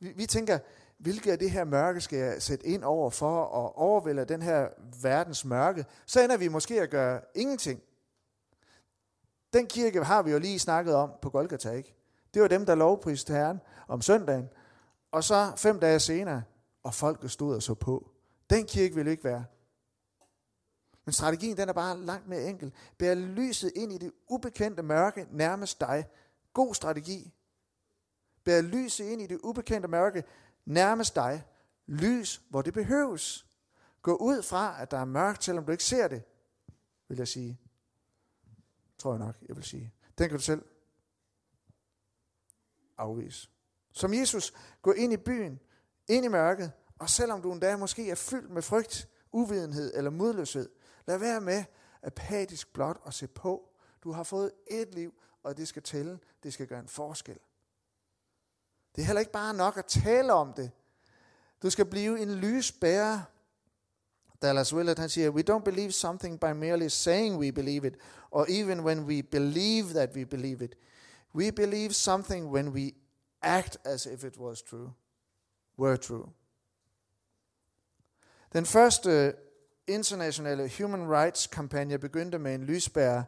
Vi, 0.00 0.12
vi 0.16 0.26
tænker, 0.26 0.58
hvilket 0.98 1.30
af 1.30 1.38
det 1.38 1.50
her 1.50 1.64
mørke 1.64 2.00
skal 2.00 2.18
jeg 2.18 2.42
sætte 2.42 2.66
ind 2.66 2.84
over 2.84 3.10
for 3.10 3.42
at 3.42 3.72
overvælde 3.74 4.24
den 4.24 4.42
her 4.42 4.68
verdens 5.02 5.44
mørke? 5.44 5.86
Så 6.06 6.20
ender 6.20 6.36
vi 6.36 6.48
måske 6.48 6.82
at 6.82 6.90
gøre 6.90 7.20
ingenting. 7.34 7.82
Den 9.54 9.66
kirke 9.66 10.04
har 10.04 10.22
vi 10.22 10.30
jo 10.30 10.38
lige 10.38 10.58
snakket 10.58 10.94
om 10.94 11.10
på 11.22 11.30
Golgata, 11.30 11.70
ikke? 11.70 11.94
Det 12.34 12.42
var 12.42 12.48
dem, 12.48 12.66
der 12.66 12.74
lovpriste 12.74 13.32
Herren 13.32 13.60
om 13.88 14.02
søndagen. 14.02 14.48
Og 15.10 15.24
så 15.24 15.52
fem 15.56 15.80
dage 15.80 16.00
senere, 16.00 16.42
og 16.82 16.94
folket 16.94 17.30
stod 17.30 17.54
og 17.54 17.62
så 17.62 17.74
på. 17.74 18.10
Den 18.50 18.66
kirke 18.66 18.94
ville 18.94 19.10
ikke 19.10 19.24
være. 19.24 19.44
Men 21.04 21.12
strategien 21.12 21.56
den 21.56 21.68
er 21.68 21.72
bare 21.72 22.00
langt 22.00 22.28
mere 22.28 22.42
enkel. 22.42 22.72
Bær 22.98 23.14
lyset 23.14 23.72
ind 23.76 23.92
i 23.92 23.98
det 23.98 24.12
ubekendte 24.28 24.82
mørke 24.82 25.26
nærmest 25.30 25.80
dig. 25.80 26.08
God 26.52 26.74
strategi. 26.74 27.34
Bær 28.44 28.60
lyset 28.60 29.04
ind 29.04 29.22
i 29.22 29.26
det 29.26 29.38
ubekendte 29.42 29.88
mørke 29.88 30.24
nærmest 30.64 31.14
dig. 31.14 31.44
Lys, 31.86 32.42
hvor 32.50 32.62
det 32.62 32.74
behøves. 32.74 33.46
Gå 34.02 34.16
ud 34.16 34.42
fra, 34.42 34.82
at 34.82 34.90
der 34.90 34.98
er 34.98 35.04
mørkt, 35.04 35.44
selvom 35.44 35.64
du 35.64 35.72
ikke 35.72 35.84
ser 35.84 36.08
det, 36.08 36.22
vil 37.08 37.18
jeg 37.18 37.28
sige. 37.28 37.58
Tror 39.04 39.12
jeg 39.12 39.18
nok, 39.18 39.36
jeg 39.48 39.56
vil 39.56 39.64
sige. 39.64 39.92
Den 40.18 40.28
kan 40.28 40.38
du 40.38 40.42
selv 40.42 40.64
afvise. 42.98 43.48
Som 43.92 44.14
Jesus, 44.14 44.52
gå 44.82 44.92
ind 44.92 45.12
i 45.12 45.16
byen, 45.16 45.60
ind 46.08 46.24
i 46.24 46.28
mørket, 46.28 46.72
og 46.98 47.10
selvom 47.10 47.42
du 47.42 47.52
endda 47.52 47.76
måske 47.76 48.10
er 48.10 48.14
fyldt 48.14 48.50
med 48.50 48.62
frygt, 48.62 49.08
uvidenhed 49.32 49.94
eller 49.94 50.10
modløshed, 50.10 50.68
lad 51.06 51.18
være 51.18 51.40
med 51.40 51.64
apatisk 52.02 52.72
blot 52.72 53.00
at 53.06 53.14
se 53.14 53.26
på. 53.26 53.68
Du 54.04 54.12
har 54.12 54.22
fået 54.22 54.50
et 54.66 54.94
liv, 54.94 55.14
og 55.42 55.56
det 55.56 55.68
skal 55.68 55.82
tælle. 55.82 56.18
Det 56.42 56.52
skal 56.52 56.66
gøre 56.66 56.80
en 56.80 56.88
forskel. 56.88 57.38
Det 58.96 59.02
er 59.02 59.06
heller 59.06 59.20
ikke 59.20 59.32
bare 59.32 59.54
nok 59.54 59.76
at 59.76 59.86
tale 59.86 60.32
om 60.32 60.52
det. 60.52 60.70
Du 61.62 61.70
skal 61.70 61.86
blive 61.86 62.20
en 62.20 62.34
lysbærer. 62.34 63.20
Dallas 64.42 64.74
Willard 64.74 64.98
han 64.98 65.08
siger, 65.08 65.30
we 65.30 65.42
don't 65.50 65.64
believe 65.64 65.92
something 65.92 66.40
by 66.40 66.52
merely 66.54 66.88
saying 66.88 67.38
we 67.38 67.52
believe 67.52 67.86
it, 67.86 67.94
or 68.30 68.46
even 68.48 68.80
when 68.80 69.00
we 69.00 69.22
believe 69.22 69.84
that 69.94 70.10
we 70.16 70.24
believe 70.24 70.64
it. 70.64 70.74
We 71.34 71.52
believe 71.52 71.92
something 71.92 72.46
when 72.46 72.68
we 72.68 72.92
act 73.42 73.78
as 73.84 74.06
if 74.06 74.24
it 74.24 74.38
was 74.38 74.62
true, 74.62 74.90
were 75.78 75.96
true. 75.96 76.28
Den 78.52 78.66
første 78.66 79.10
øh, 79.10 79.32
internationale 79.86 80.70
human 80.78 81.10
rights 81.10 81.46
kampagne 81.46 81.98
begyndte 81.98 82.38
med 82.38 82.54
en 82.54 82.64
lysbærer, 82.64 83.22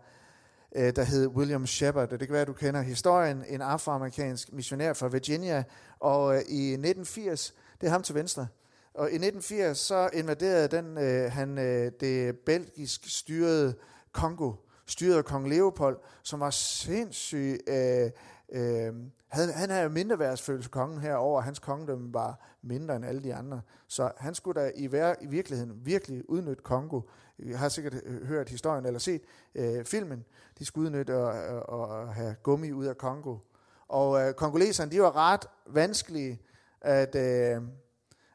øh, 0.76 0.96
der 0.96 1.02
hed 1.02 1.26
William 1.26 1.66
Shepard. 1.66 2.08
Det 2.08 2.18
kan 2.18 2.32
være, 2.32 2.42
at 2.42 2.48
du 2.48 2.52
kender 2.52 2.82
historien. 2.82 3.44
En 3.48 3.60
afroamerikansk 3.62 4.52
missionær 4.52 4.92
fra 4.92 5.08
Virginia. 5.08 5.64
Og 6.00 6.34
øh, 6.34 6.40
i 6.40 6.72
1980, 6.72 7.54
det 7.80 7.86
er 7.86 7.90
ham 7.90 8.02
til 8.02 8.14
venstre, 8.14 8.46
og 8.96 9.10
i 9.10 9.14
1980 9.14 9.78
så 9.78 10.10
invaderede 10.12 10.68
den, 10.76 10.98
øh, 10.98 11.32
han 11.32 11.58
øh, 11.58 11.92
det 12.00 12.38
belgisk 12.38 13.18
styrede 13.18 13.74
Kongo, 14.12 14.52
styret 14.86 15.16
af 15.16 15.24
kong 15.24 15.48
Leopold, 15.48 15.98
som 16.22 16.40
var 16.40 16.50
sindssyg... 16.50 17.58
øh, 17.66 18.10
Øh, 18.48 18.94
han, 19.28 19.48
han 19.48 19.70
havde 19.70 19.82
jo 19.82 19.88
mindre 19.88 20.18
værdsfølelse 20.18 20.70
kongen 20.70 21.00
herover, 21.00 21.40
hans 21.40 21.58
kongedømme 21.58 22.14
var 22.14 22.40
mindre 22.62 22.96
end 22.96 23.04
alle 23.04 23.22
de 23.22 23.34
andre. 23.34 23.60
Så 23.88 24.12
han 24.16 24.34
skulle 24.34 24.60
da 24.60 24.70
i, 24.74 24.92
vær, 24.92 25.14
i 25.20 25.26
virkeligheden 25.26 25.86
virkelig 25.86 26.30
udnytte 26.30 26.62
Kongo. 26.62 27.00
Jeg 27.38 27.58
har 27.58 27.68
sikkert 27.68 27.94
øh, 28.04 28.26
hørt 28.26 28.48
historien 28.48 28.86
eller 28.86 28.98
set 28.98 29.22
øh, 29.54 29.84
filmen. 29.84 30.24
De 30.58 30.64
skulle 30.64 30.86
udnytte 30.86 31.14
at, 31.14 31.62
at 31.72 32.14
have 32.14 32.34
gummi 32.42 32.72
ud 32.72 32.86
af 32.86 32.98
Kongo. 32.98 33.36
Og 33.88 34.20
øh, 34.22 34.34
kongoleserne, 34.34 34.90
de 34.90 35.02
var 35.02 35.16
ret 35.16 35.46
vanskelige 35.66 36.40
at, 36.80 37.14
øh, 37.14 37.62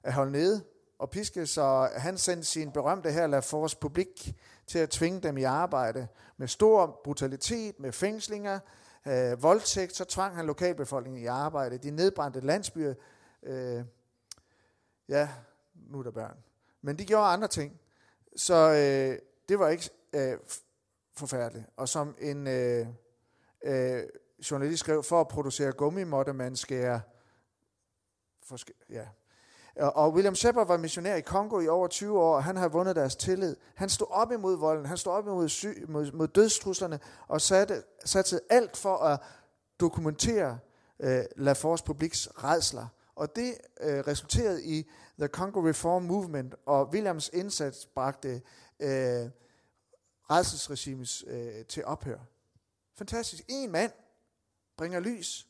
at 0.04 0.14
holde 0.14 0.32
nede 0.32 0.64
og 1.00 1.10
piske, 1.10 1.46
så 1.46 1.90
han 1.96 2.18
sendte 2.18 2.48
sin 2.48 2.72
berømte 2.72 3.12
her 3.12 3.28
La 3.28 3.40
Force 3.40 3.78
Publik 3.78 4.36
til 4.68 4.80
at 4.80 4.90
tvinge 4.90 5.22
dem 5.22 5.38
i 5.38 5.44
arbejde 5.44 6.08
med 6.38 6.48
stor 6.48 7.02
brutalitet, 7.04 7.80
med 7.80 7.92
fængslinger, 7.92 8.60
øh, 9.08 9.44
voldtægt, 9.44 9.96
så 9.96 10.06
tvang 10.06 10.36
han 10.36 10.46
lokalbefolkningen 10.46 11.24
i 11.24 11.26
arbejde. 11.26 11.78
De 11.78 11.92
nedbrændte 11.92 12.40
landsbyer. 12.40 12.94
Øh, 13.44 13.84
ja, 15.10 15.30
nu 15.74 16.00
er 16.00 16.04
der 16.04 16.12
børn. 16.12 16.38
Men 16.82 17.00
de 17.00 17.06
gjorde 17.06 17.26
andre 17.26 17.48
ting. 17.48 17.80
Så 18.36 18.56
øh, 18.56 19.20
det 19.50 19.60
var 19.60 19.70
ikke 19.70 19.90
øh, 20.14 20.38
forfærdeligt. 21.18 21.66
Og 21.78 21.90
som 21.90 22.16
en 22.20 22.48
øh, 22.48 22.88
øh, 23.64 24.04
journalist 24.52 24.80
skrev, 24.80 25.04
for 25.04 25.22
at 25.22 25.28
producere 25.28 25.72
gummi 25.72 26.04
måtte 26.04 26.34
man 26.34 26.56
skære 26.56 27.02
forske- 28.44 28.86
ja, 28.90 29.08
og 29.88 30.14
William 30.14 30.36
Shepard 30.36 30.68
var 30.68 30.78
missionær 30.78 31.16
i 31.16 31.22
Kongo 31.22 31.60
i 31.60 31.68
over 31.68 31.88
20 31.88 32.20
år, 32.20 32.36
og 32.36 32.44
han 32.44 32.58
har 32.58 32.68
vundet 32.68 32.96
deres 32.96 33.16
tillid. 33.16 33.56
Han 33.76 33.90
stod 33.90 34.08
op 34.10 34.32
imod 34.32 34.58
volden, 34.58 34.86
han 34.86 34.98
stod 34.98 35.14
op 35.14 35.28
imod, 35.28 35.50
sy- 35.50 35.84
mod, 35.88 36.12
mod 36.12 36.28
dødstruslerne, 36.28 37.00
og 37.28 37.42
satte, 37.42 37.84
satte 38.06 38.40
alt 38.50 38.78
for 38.78 38.98
at 38.98 39.20
dokumentere 39.80 40.60
øh, 41.00 41.24
La 41.36 41.54
Force 41.54 41.84
Publics 41.84 42.30
redsler. 42.44 42.88
Og 43.16 43.36
det 43.36 43.54
øh, 43.82 44.00
resulterede 44.00 44.64
i 44.64 44.90
The 45.20 45.28
Congo 45.28 45.60
Reform 45.70 46.04
Movement, 46.04 46.56
og 46.66 46.90
Williams 46.90 47.30
indsats 47.34 47.86
bragte 47.86 48.42
øh, 48.80 49.30
redselsregimes 50.30 51.24
øh, 51.28 51.66
til 51.66 51.86
ophør. 51.86 52.20
Fantastisk. 52.98 53.44
En 53.48 53.72
mand 53.72 53.92
bringer 54.78 55.00
lys. 55.00 55.48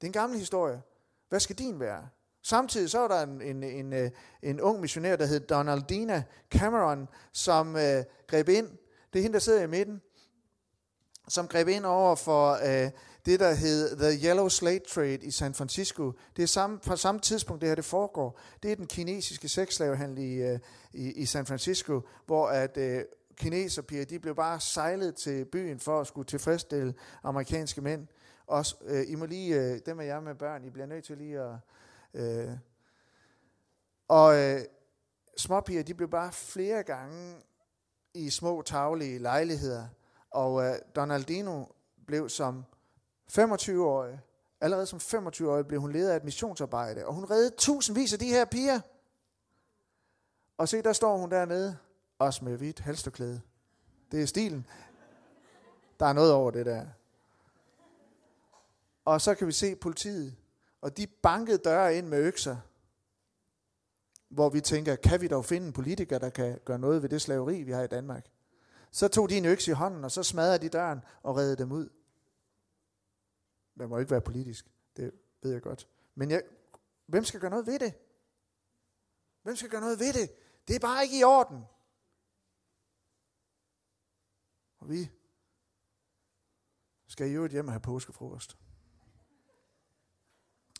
Det 0.00 0.06
er 0.06 0.08
en 0.08 0.12
gammel 0.12 0.38
historie. 0.38 0.82
Hvad 1.28 1.40
skal 1.40 1.58
din 1.58 1.80
være? 1.80 2.08
Samtidig 2.46 2.90
så 2.90 2.98
var 2.98 3.08
der 3.08 3.22
en, 3.22 3.42
en, 3.42 3.62
en, 3.62 3.92
øh, 3.92 4.10
en 4.42 4.60
ung 4.60 4.80
missionær, 4.80 5.16
der 5.16 5.26
hed 5.26 5.40
Donaldina 5.40 6.22
Cameron, 6.50 7.08
som 7.32 7.76
øh, 7.76 8.04
greb 8.26 8.48
ind. 8.48 8.68
Det 9.12 9.18
er 9.18 9.22
hende, 9.22 9.34
der 9.34 9.40
sidder 9.40 9.62
i 9.62 9.66
midten. 9.66 10.00
som 11.28 11.48
greb 11.48 11.68
ind 11.68 11.84
over 11.86 12.14
for 12.14 12.52
øh, 12.52 12.90
det, 13.26 13.40
der 13.40 13.54
hed 13.54 13.96
The 13.96 14.28
Yellow 14.28 14.48
Slate 14.48 14.84
Trade 14.88 15.18
i 15.22 15.30
San 15.30 15.54
Francisco. 15.54 16.12
Det 16.36 16.42
er 16.42 16.46
samme, 16.46 16.78
fra 16.82 16.96
samme 16.96 17.20
tidspunkt, 17.20 17.60
det 17.60 17.68
her 17.68 17.74
det 17.74 17.84
foregår. 17.84 18.40
Det 18.62 18.72
er 18.72 18.76
den 18.76 18.86
kinesiske 18.86 19.48
sexslavehandel 19.48 20.18
i, 20.18 20.34
øh, 20.34 20.58
i, 20.92 21.12
i 21.12 21.26
San 21.26 21.46
Francisco, 21.46 22.00
hvor 22.26 22.48
at 22.48 22.76
øh, 22.76 23.04
kineserpiger, 23.36 24.04
de 24.04 24.18
blev 24.18 24.34
bare 24.34 24.60
sejlet 24.60 25.14
til 25.14 25.44
byen 25.44 25.80
for 25.80 26.00
at 26.00 26.06
skulle 26.06 26.26
tilfredsstille 26.26 26.94
amerikanske 27.22 27.80
mænd. 27.80 28.06
Også, 28.46 28.76
øh, 28.86 29.04
I 29.08 29.14
må 29.14 29.26
lige, 29.26 29.60
øh, 29.60 29.80
dem 29.86 30.00
af 30.00 30.06
jer 30.06 30.20
med 30.20 30.34
børn, 30.34 30.64
I 30.64 30.70
bliver 30.70 30.86
nødt 30.86 31.04
til 31.04 31.18
lige 31.18 31.40
at... 31.40 31.54
Øh, 32.14 32.50
og 34.08 34.36
øh, 34.36 34.60
småpiger, 35.36 35.82
de 35.82 35.94
blev 35.94 36.10
bare 36.10 36.32
flere 36.32 36.82
gange 36.82 37.36
i 38.14 38.30
små 38.30 38.62
taglige 38.62 39.18
lejligheder. 39.18 39.88
Og 40.30 40.64
øh, 40.64 40.74
Donaldino 40.96 41.64
blev 42.06 42.28
som 42.28 42.64
25-årig, 43.32 44.20
allerede 44.60 44.86
som 44.86 44.98
25-årig 44.98 45.66
blev 45.66 45.80
hun 45.80 45.92
leder 45.92 46.12
af 46.12 46.16
et 46.16 46.24
missionsarbejde, 46.24 47.06
og 47.06 47.14
hun 47.14 47.30
reddede 47.30 47.54
tusindvis 47.56 48.12
af 48.12 48.18
de 48.18 48.28
her 48.28 48.44
piger. 48.44 48.80
Og 50.58 50.68
se, 50.68 50.82
der 50.82 50.92
står 50.92 51.16
hun 51.16 51.30
dernede, 51.30 51.76
også 52.18 52.44
med 52.44 52.56
hvidt 52.56 52.80
halsterklæde. 52.80 53.40
Det 54.12 54.22
er 54.22 54.26
stilen. 54.26 54.66
Der 56.00 56.06
er 56.06 56.12
noget 56.12 56.32
over 56.32 56.50
det 56.50 56.66
der. 56.66 56.86
Og 59.04 59.20
så 59.20 59.34
kan 59.34 59.46
vi 59.46 59.52
se 59.52 59.76
politiet, 59.76 60.36
og 60.84 60.96
de 60.96 61.06
bankede 61.06 61.58
døre 61.58 61.96
ind 61.96 62.06
med 62.06 62.18
økser, 62.18 62.56
hvor 64.28 64.48
vi 64.48 64.60
tænker, 64.60 64.96
kan 64.96 65.20
vi 65.20 65.28
dog 65.28 65.44
finde 65.44 65.66
en 65.66 65.72
politiker, 65.72 66.18
der 66.18 66.30
kan 66.30 66.60
gøre 66.64 66.78
noget 66.78 67.02
ved 67.02 67.08
det 67.08 67.22
slaveri, 67.22 67.62
vi 67.62 67.72
har 67.72 67.82
i 67.82 67.86
Danmark? 67.86 68.30
Så 68.90 69.08
tog 69.08 69.30
de 69.30 69.36
en 69.36 69.44
økse 69.44 69.70
i 69.70 69.74
hånden, 69.74 70.04
og 70.04 70.10
så 70.10 70.22
smadrede 70.22 70.58
de 70.58 70.68
døren 70.68 71.00
og 71.22 71.36
redde 71.36 71.56
dem 71.56 71.72
ud. 71.72 71.88
Man 73.74 73.88
må 73.88 73.98
ikke 73.98 74.10
være 74.10 74.20
politisk, 74.20 74.70
det 74.96 75.12
ved 75.42 75.52
jeg 75.52 75.62
godt. 75.62 75.88
Men 76.14 76.30
jeg, 76.30 76.42
hvem 77.06 77.24
skal 77.24 77.40
gøre 77.40 77.50
noget 77.50 77.66
ved 77.66 77.78
det? 77.78 77.94
Hvem 79.42 79.56
skal 79.56 79.70
gøre 79.70 79.80
noget 79.80 79.98
ved 79.98 80.12
det? 80.12 80.30
Det 80.68 80.76
er 80.76 80.80
bare 80.80 81.02
ikke 81.02 81.18
i 81.18 81.24
orden. 81.24 81.64
Og 84.78 84.88
vi 84.88 85.10
skal 87.06 87.30
i 87.30 87.32
øvrigt 87.32 87.52
hjem 87.52 87.66
og 87.66 87.72
have 87.72 87.80
påskefrokost. 87.80 88.63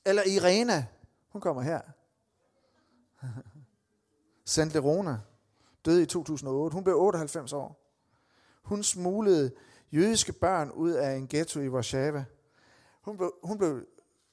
Eller 0.05 0.23
Irena, 0.27 0.87
hun 1.29 1.41
kommer 1.41 1.63
her. 1.63 1.81
Sandt 4.45 4.75
Lerona, 4.75 5.19
døde 5.85 6.03
i 6.03 6.07
2008. 6.07 6.75
Hun 6.75 6.85
blev 6.85 6.97
98 6.97 7.53
år. 7.53 7.81
Hun 8.63 8.83
smuglede 8.83 9.51
jødiske 9.93 10.33
børn 10.33 10.71
ud 10.71 10.91
af 10.91 11.13
en 11.15 11.29
ghetto 11.29 11.61
i 11.61 11.69
Warszawa. 11.69 12.25
Hun 13.03 13.17
blev, 13.17 13.35
hun 13.43 13.59
blev 13.59 13.87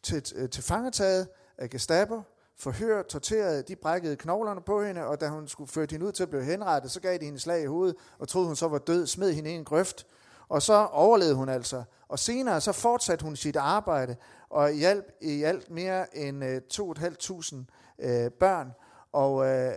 til, 0.03 0.23
øh, 0.35 0.49
til 0.49 0.63
fangetaget 0.63 1.27
af 1.57 1.69
Gestapo, 1.69 2.21
forhørt, 2.55 3.07
torteret, 3.07 3.67
de 3.67 3.75
brækkede 3.75 4.15
knoglerne 4.15 4.61
på 4.61 4.83
hende, 4.83 5.05
og 5.05 5.21
da 5.21 5.27
hun 5.27 5.47
skulle 5.47 5.67
føre 5.67 5.87
hende 5.91 6.05
ud 6.05 6.11
til 6.11 6.23
at 6.23 6.29
blive 6.29 6.43
henrettet, 6.43 6.91
så 6.91 6.99
gav 7.01 7.17
de 7.17 7.25
hende 7.25 7.39
slag 7.39 7.63
i 7.63 7.65
hovedet, 7.65 7.95
og 8.19 8.27
troede 8.27 8.47
hun 8.47 8.55
så 8.55 8.67
var 8.67 8.77
død, 8.77 9.07
smed 9.07 9.33
hende 9.33 9.51
i 9.51 9.53
en 9.53 9.65
grøft, 9.65 10.07
og 10.51 10.61
så 10.61 10.73
overlevede 10.73 11.35
hun 11.35 11.49
altså. 11.49 11.83
Og 12.07 12.19
senere 12.19 12.61
så 12.61 12.71
fortsatte 12.71 13.23
hun 13.23 13.35
sit 13.35 13.55
arbejde, 13.55 14.15
og 14.49 14.71
hjalp 14.71 15.11
i 15.21 15.43
alt 15.43 15.69
mere 15.69 16.17
end 16.17 16.43
øh, 16.43 16.61
uh, 16.79 16.95
2.500 16.95 17.65
øh, 17.99 18.31
børn. 18.31 18.73
Og 19.11 19.45
øh, 19.47 19.73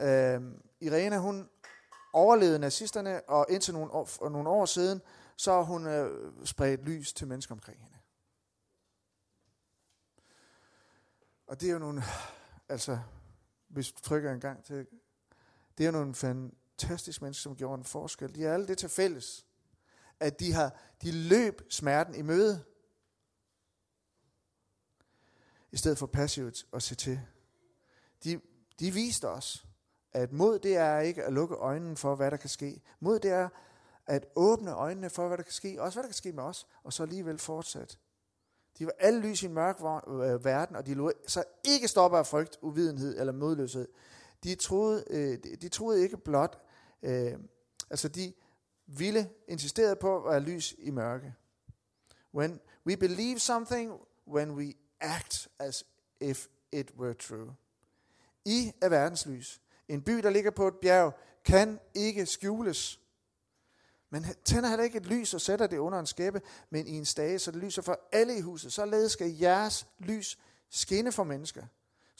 øh, 0.00 0.40
Irene, 0.80 1.18
hun 1.18 1.48
overlevede 2.12 2.58
nazisterne, 2.58 3.20
og 3.28 3.46
indtil 3.48 3.74
nogle 3.74 3.92
år, 3.92 4.28
nogle 4.28 4.48
år 4.48 4.64
siden, 4.64 5.02
så 5.36 5.52
har 5.52 5.62
hun 5.62 5.86
øh, 5.86 6.32
spredt 6.44 6.84
lys 6.84 7.12
til 7.12 7.26
mennesker 7.26 7.54
omkring 7.54 7.80
hende. 7.80 7.96
Og 11.46 11.60
det 11.60 11.68
er 11.68 11.72
jo 11.72 11.78
nogle, 11.78 12.02
altså, 12.68 12.98
hvis 13.68 13.92
du 13.92 14.02
trykker 14.02 14.32
en 14.32 14.40
gang 14.40 14.64
til, 14.64 14.86
det 15.78 15.84
er 15.84 15.86
jo 15.86 15.92
nogle 15.92 16.14
fantastisk 16.80 17.22
menneske, 17.22 17.42
som 17.42 17.56
gjorde 17.56 17.78
en 17.78 17.84
forskel. 17.84 18.34
De 18.34 18.42
har 18.42 18.54
alle 18.54 18.66
det 18.66 18.78
til 18.78 18.88
fælles, 18.88 19.46
at 20.20 20.40
de 20.40 20.52
har, 20.52 20.76
de 21.02 21.12
løb 21.12 21.62
smerten 21.70 22.14
i 22.14 22.22
møde, 22.22 22.64
i 25.72 25.76
stedet 25.76 25.98
for 25.98 26.06
passivt 26.06 26.66
at 26.72 26.82
se 26.82 26.94
til. 26.94 27.20
De, 28.24 28.40
de 28.80 28.90
viste 28.90 29.28
os, 29.28 29.66
at 30.12 30.32
mod 30.32 30.58
det 30.58 30.76
er 30.76 30.98
ikke 30.98 31.24
at 31.24 31.32
lukke 31.32 31.54
øjnene 31.54 31.96
for, 31.96 32.14
hvad 32.14 32.30
der 32.30 32.36
kan 32.36 32.50
ske. 32.50 32.82
Mod 33.00 33.18
det 33.18 33.30
er 33.30 33.48
at 34.06 34.26
åbne 34.36 34.72
øjnene 34.72 35.10
for, 35.10 35.28
hvad 35.28 35.36
der 35.36 35.42
kan 35.42 35.52
ske, 35.52 35.82
også 35.82 35.96
hvad 35.96 36.02
der 36.02 36.08
kan 36.08 36.14
ske 36.14 36.32
med 36.32 36.42
os, 36.42 36.66
og 36.82 36.92
så 36.92 37.02
alligevel 37.02 37.38
fortsat. 37.38 37.98
De 38.78 38.86
var 38.86 38.92
alle 38.98 39.20
lys 39.20 39.42
i 39.42 39.46
en 39.46 39.52
mørk 39.52 39.80
øh, 39.80 40.44
verden, 40.44 40.76
og 40.76 40.86
de 40.86 40.94
lå 40.94 41.12
så 41.26 41.44
ikke 41.64 41.88
stoppe 41.88 42.18
af 42.18 42.26
frygt, 42.26 42.58
uvidenhed 42.62 43.18
eller 43.18 43.32
modløshed. 43.32 43.88
De 44.44 44.54
troede, 44.54 45.04
øh, 45.10 45.38
de 45.60 45.68
troede 45.68 46.02
ikke 46.02 46.16
blot, 46.16 46.62
øh, 47.02 47.38
altså 47.90 48.08
de 48.08 48.32
ville 48.86 49.30
insistere 49.48 49.96
på 49.96 50.16
at 50.16 50.24
være 50.24 50.40
lys 50.40 50.74
i 50.78 50.90
mørke. 50.90 51.34
When 52.34 52.60
we 52.86 52.96
believe 52.96 53.38
something, 53.38 53.92
when 54.26 54.50
we 54.50 54.74
act 55.00 55.48
as 55.58 55.84
if 56.20 56.48
it 56.72 56.92
were 56.98 57.14
true. 57.14 57.54
I 58.44 58.72
er 58.80 58.88
verdens 58.88 59.26
lys. 59.26 59.60
En 59.88 60.02
by, 60.02 60.12
der 60.12 60.30
ligger 60.30 60.50
på 60.50 60.68
et 60.68 60.74
bjerg, 60.82 61.18
kan 61.44 61.80
ikke 61.94 62.26
skjules. 62.26 63.00
Men 64.10 64.26
tænder 64.44 64.68
heller 64.68 64.84
ikke 64.84 64.96
et 64.96 65.06
lys 65.06 65.34
og 65.34 65.40
sætter 65.40 65.66
det 65.66 65.78
under 65.78 65.98
en 65.98 66.06
skæppe, 66.06 66.42
men 66.70 66.86
i 66.86 66.90
en 66.90 67.04
stage, 67.04 67.38
så 67.38 67.50
det 67.50 67.62
lyser 67.62 67.82
for 67.82 68.00
alle 68.12 68.38
i 68.38 68.40
huset. 68.40 68.72
Således 68.72 69.12
skal 69.12 69.36
jeres 69.36 69.86
lys 69.98 70.38
skinne 70.70 71.12
for 71.12 71.24
mennesker, 71.24 71.66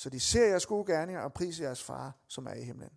så 0.03 0.11
de 0.11 0.21
ser 0.21 0.47
jeres 0.47 0.67
gode 0.67 0.93
gerninger 0.93 1.21
og 1.21 1.33
priser 1.33 1.65
jeres 1.65 1.83
far, 1.83 2.13
som 2.29 2.47
er 2.47 2.55
i 2.55 2.63
himlen. 2.63 2.91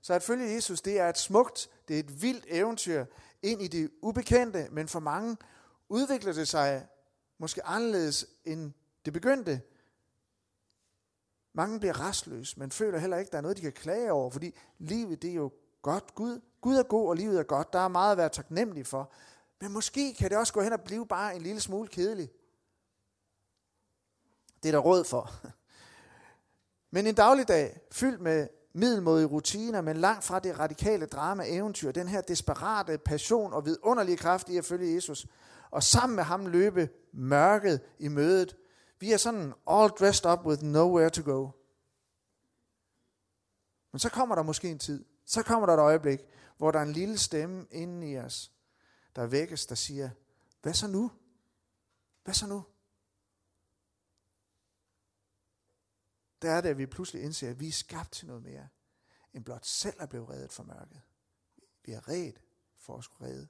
Så 0.00 0.14
at 0.14 0.22
følge 0.22 0.54
Jesus, 0.54 0.80
det 0.80 0.98
er 0.98 1.08
et 1.08 1.18
smukt, 1.18 1.70
det 1.88 1.96
er 1.96 2.00
et 2.00 2.22
vildt 2.22 2.44
eventyr 2.48 3.04
ind 3.42 3.62
i 3.62 3.68
det 3.68 3.90
ubekendte, 4.02 4.68
men 4.70 4.88
for 4.88 5.00
mange 5.00 5.36
udvikler 5.88 6.32
det 6.32 6.48
sig 6.48 6.88
måske 7.38 7.66
anderledes 7.66 8.26
end 8.44 8.72
det 9.04 9.12
begyndte. 9.12 9.60
Mange 11.52 11.80
bliver 11.80 12.00
restløse, 12.00 12.58
men 12.58 12.70
føler 12.70 12.98
heller 12.98 13.16
ikke, 13.16 13.28
at 13.28 13.32
der 13.32 13.38
er 13.38 13.42
noget, 13.42 13.56
de 13.56 13.62
kan 13.62 13.72
klage 13.72 14.12
over, 14.12 14.30
fordi 14.30 14.54
livet 14.78 15.22
det 15.22 15.30
er 15.30 15.34
jo 15.34 15.52
godt. 15.82 16.14
Gud, 16.14 16.40
Gud 16.60 16.76
er 16.76 16.82
god, 16.82 17.08
og 17.08 17.16
livet 17.16 17.38
er 17.38 17.42
godt. 17.42 17.72
Der 17.72 17.78
er 17.78 17.88
meget 17.88 18.12
at 18.12 18.18
være 18.18 18.28
taknemmelig 18.28 18.86
for. 18.86 19.12
Men 19.60 19.72
måske 19.72 20.14
kan 20.14 20.30
det 20.30 20.38
også 20.38 20.52
gå 20.52 20.62
hen 20.62 20.72
og 20.72 20.80
blive 20.80 21.06
bare 21.06 21.36
en 21.36 21.42
lille 21.42 21.60
smule 21.60 21.88
kedelig. 21.88 22.30
Det 24.62 24.68
er 24.68 24.72
der 24.72 24.78
råd 24.78 25.04
for. 25.04 25.30
Men 26.90 27.06
en 27.06 27.14
dagligdag 27.14 27.80
fyldt 27.92 28.20
med 28.20 28.48
middelmodige 28.72 29.26
rutiner, 29.26 29.80
men 29.80 29.96
langt 29.96 30.24
fra 30.24 30.38
det 30.38 30.58
radikale 30.58 31.06
drama 31.06 31.44
eventyr, 31.46 31.92
den 31.92 32.08
her 32.08 32.20
desperate 32.20 32.98
passion 32.98 33.52
og 33.52 33.66
vidunderlige 33.66 34.16
kraft 34.16 34.48
i 34.48 34.56
at 34.56 34.64
følge 34.64 34.94
Jesus, 34.94 35.26
og 35.70 35.82
sammen 35.82 36.16
med 36.16 36.24
ham 36.24 36.46
løbe 36.46 36.88
mørket 37.12 37.80
i 37.98 38.08
mødet, 38.08 38.56
vi 39.00 39.12
er 39.12 39.16
sådan 39.16 39.52
all 39.66 39.88
dressed 39.88 40.30
up 40.30 40.46
with 40.46 40.62
nowhere 40.62 41.10
to 41.10 41.22
go. 41.24 41.48
Men 43.92 43.98
så 43.98 44.08
kommer 44.08 44.34
der 44.34 44.42
måske 44.42 44.70
en 44.70 44.78
tid, 44.78 45.04
så 45.26 45.42
kommer 45.42 45.66
der 45.66 45.74
et 45.74 45.80
øjeblik, 45.80 46.20
hvor 46.58 46.70
der 46.70 46.78
er 46.78 46.82
en 46.82 46.92
lille 46.92 47.18
stemme 47.18 47.66
inden 47.70 48.02
i 48.02 48.18
os, 48.18 48.52
der 49.16 49.26
vækkes, 49.26 49.66
der 49.66 49.74
siger, 49.74 50.10
hvad 50.62 50.74
så 50.74 50.86
nu? 50.86 51.10
Hvad 52.24 52.34
så 52.34 52.46
nu? 52.46 52.64
Der 56.42 56.50
er 56.50 56.60
det, 56.60 56.68
at 56.68 56.78
vi 56.78 56.86
pludselig 56.86 57.22
indser, 57.22 57.50
at 57.50 57.60
vi 57.60 57.68
er 57.68 57.72
skabt 57.72 58.12
til 58.12 58.26
noget 58.26 58.42
mere, 58.42 58.68
end 59.32 59.44
blot 59.44 59.66
selv 59.66 60.02
at 60.02 60.08
blive 60.08 60.28
reddet 60.28 60.52
fra 60.52 60.62
mørket. 60.62 61.00
Vi 61.84 61.92
er 61.92 62.08
reddet 62.08 62.40
for 62.76 62.96
at 62.96 63.04
skulle 63.04 63.28
redde. 63.28 63.48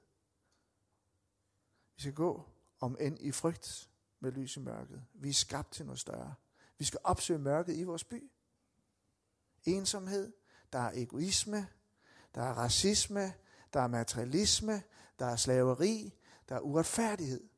Vi 1.95 2.01
skal 2.01 2.13
gå 2.13 2.49
om 2.79 2.97
end 2.99 3.17
i 3.19 3.31
frygt, 3.31 3.89
med 4.19 4.31
lys 4.31 4.57
i 4.57 4.59
mørket. 4.59 5.05
Vi 5.13 5.29
er 5.29 5.33
skabt 5.33 5.71
til 5.71 5.85
noget 5.85 5.99
større. 5.99 6.35
Vi 6.77 6.85
skal 6.85 6.99
opsøge 7.03 7.39
mørket 7.39 7.75
i 7.75 7.83
vores 7.83 8.03
by. 8.03 8.31
Ensomhed, 9.63 10.33
der 10.73 10.79
er 10.79 10.91
egoisme, 10.93 11.67
der 12.35 12.41
er 12.41 12.53
racisme, 12.53 13.33
der 13.73 13.79
er 13.79 13.87
materialisme, 13.87 14.83
der 15.19 15.25
er 15.25 15.35
slaveri, 15.35 16.13
der 16.49 16.55
er 16.55 16.59
uretfærdighed. 16.59 17.49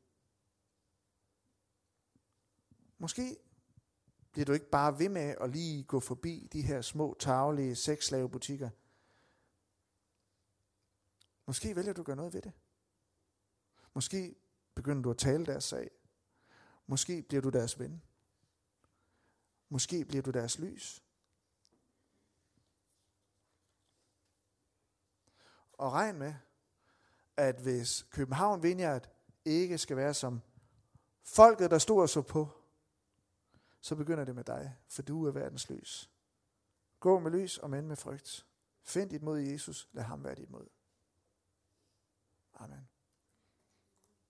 Måske 2.98 3.36
bliver 4.34 4.44
du 4.44 4.52
ikke 4.52 4.70
bare 4.70 4.98
ved 4.98 5.08
med 5.08 5.34
at 5.40 5.50
lige 5.50 5.84
gå 5.84 6.00
forbi 6.00 6.48
de 6.52 6.62
her 6.62 6.80
små, 6.80 7.16
tavlige 7.18 7.76
sexslavebutikker. 7.76 8.70
Måske 11.46 11.76
vælger 11.76 11.92
du 11.92 12.00
at 12.00 12.06
gøre 12.06 12.16
noget 12.16 12.34
ved 12.34 12.42
det. 12.42 12.52
Måske 13.94 14.34
begynder 14.74 15.02
du 15.02 15.10
at 15.10 15.18
tale 15.18 15.46
deres 15.46 15.64
sag. 15.64 15.90
Måske 16.86 17.22
bliver 17.22 17.42
du 17.42 17.48
deres 17.48 17.78
ven. 17.78 18.02
Måske 19.68 20.04
bliver 20.04 20.22
du 20.22 20.30
deres 20.30 20.58
lys. 20.58 21.04
Og 25.72 25.92
regn 25.92 26.18
med, 26.18 26.34
at 27.36 27.60
hvis 27.60 28.02
København 28.02 28.62
Vineyard 28.62 29.08
ikke 29.44 29.78
skal 29.78 29.96
være 29.96 30.14
som 30.14 30.40
folket, 31.22 31.70
der 31.70 31.78
stod 31.78 32.02
og 32.02 32.08
så 32.08 32.22
på, 32.22 32.63
så 33.84 33.96
begynder 33.96 34.24
det 34.24 34.34
med 34.34 34.44
dig, 34.44 34.76
for 34.88 35.02
du 35.02 35.26
er 35.26 35.32
verdens 35.32 35.70
lys. 35.70 36.10
Gå 37.00 37.18
med 37.18 37.30
lys 37.30 37.58
og 37.58 37.70
mænd 37.70 37.86
med 37.86 37.96
frygt. 37.96 38.46
Find 38.82 39.10
dit 39.10 39.22
mod 39.22 39.38
i 39.38 39.52
Jesus, 39.52 39.88
lad 39.92 40.02
ham 40.02 40.24
være 40.24 40.34
dit 40.34 40.50
mod. 40.50 40.66
Amen. 42.54 42.88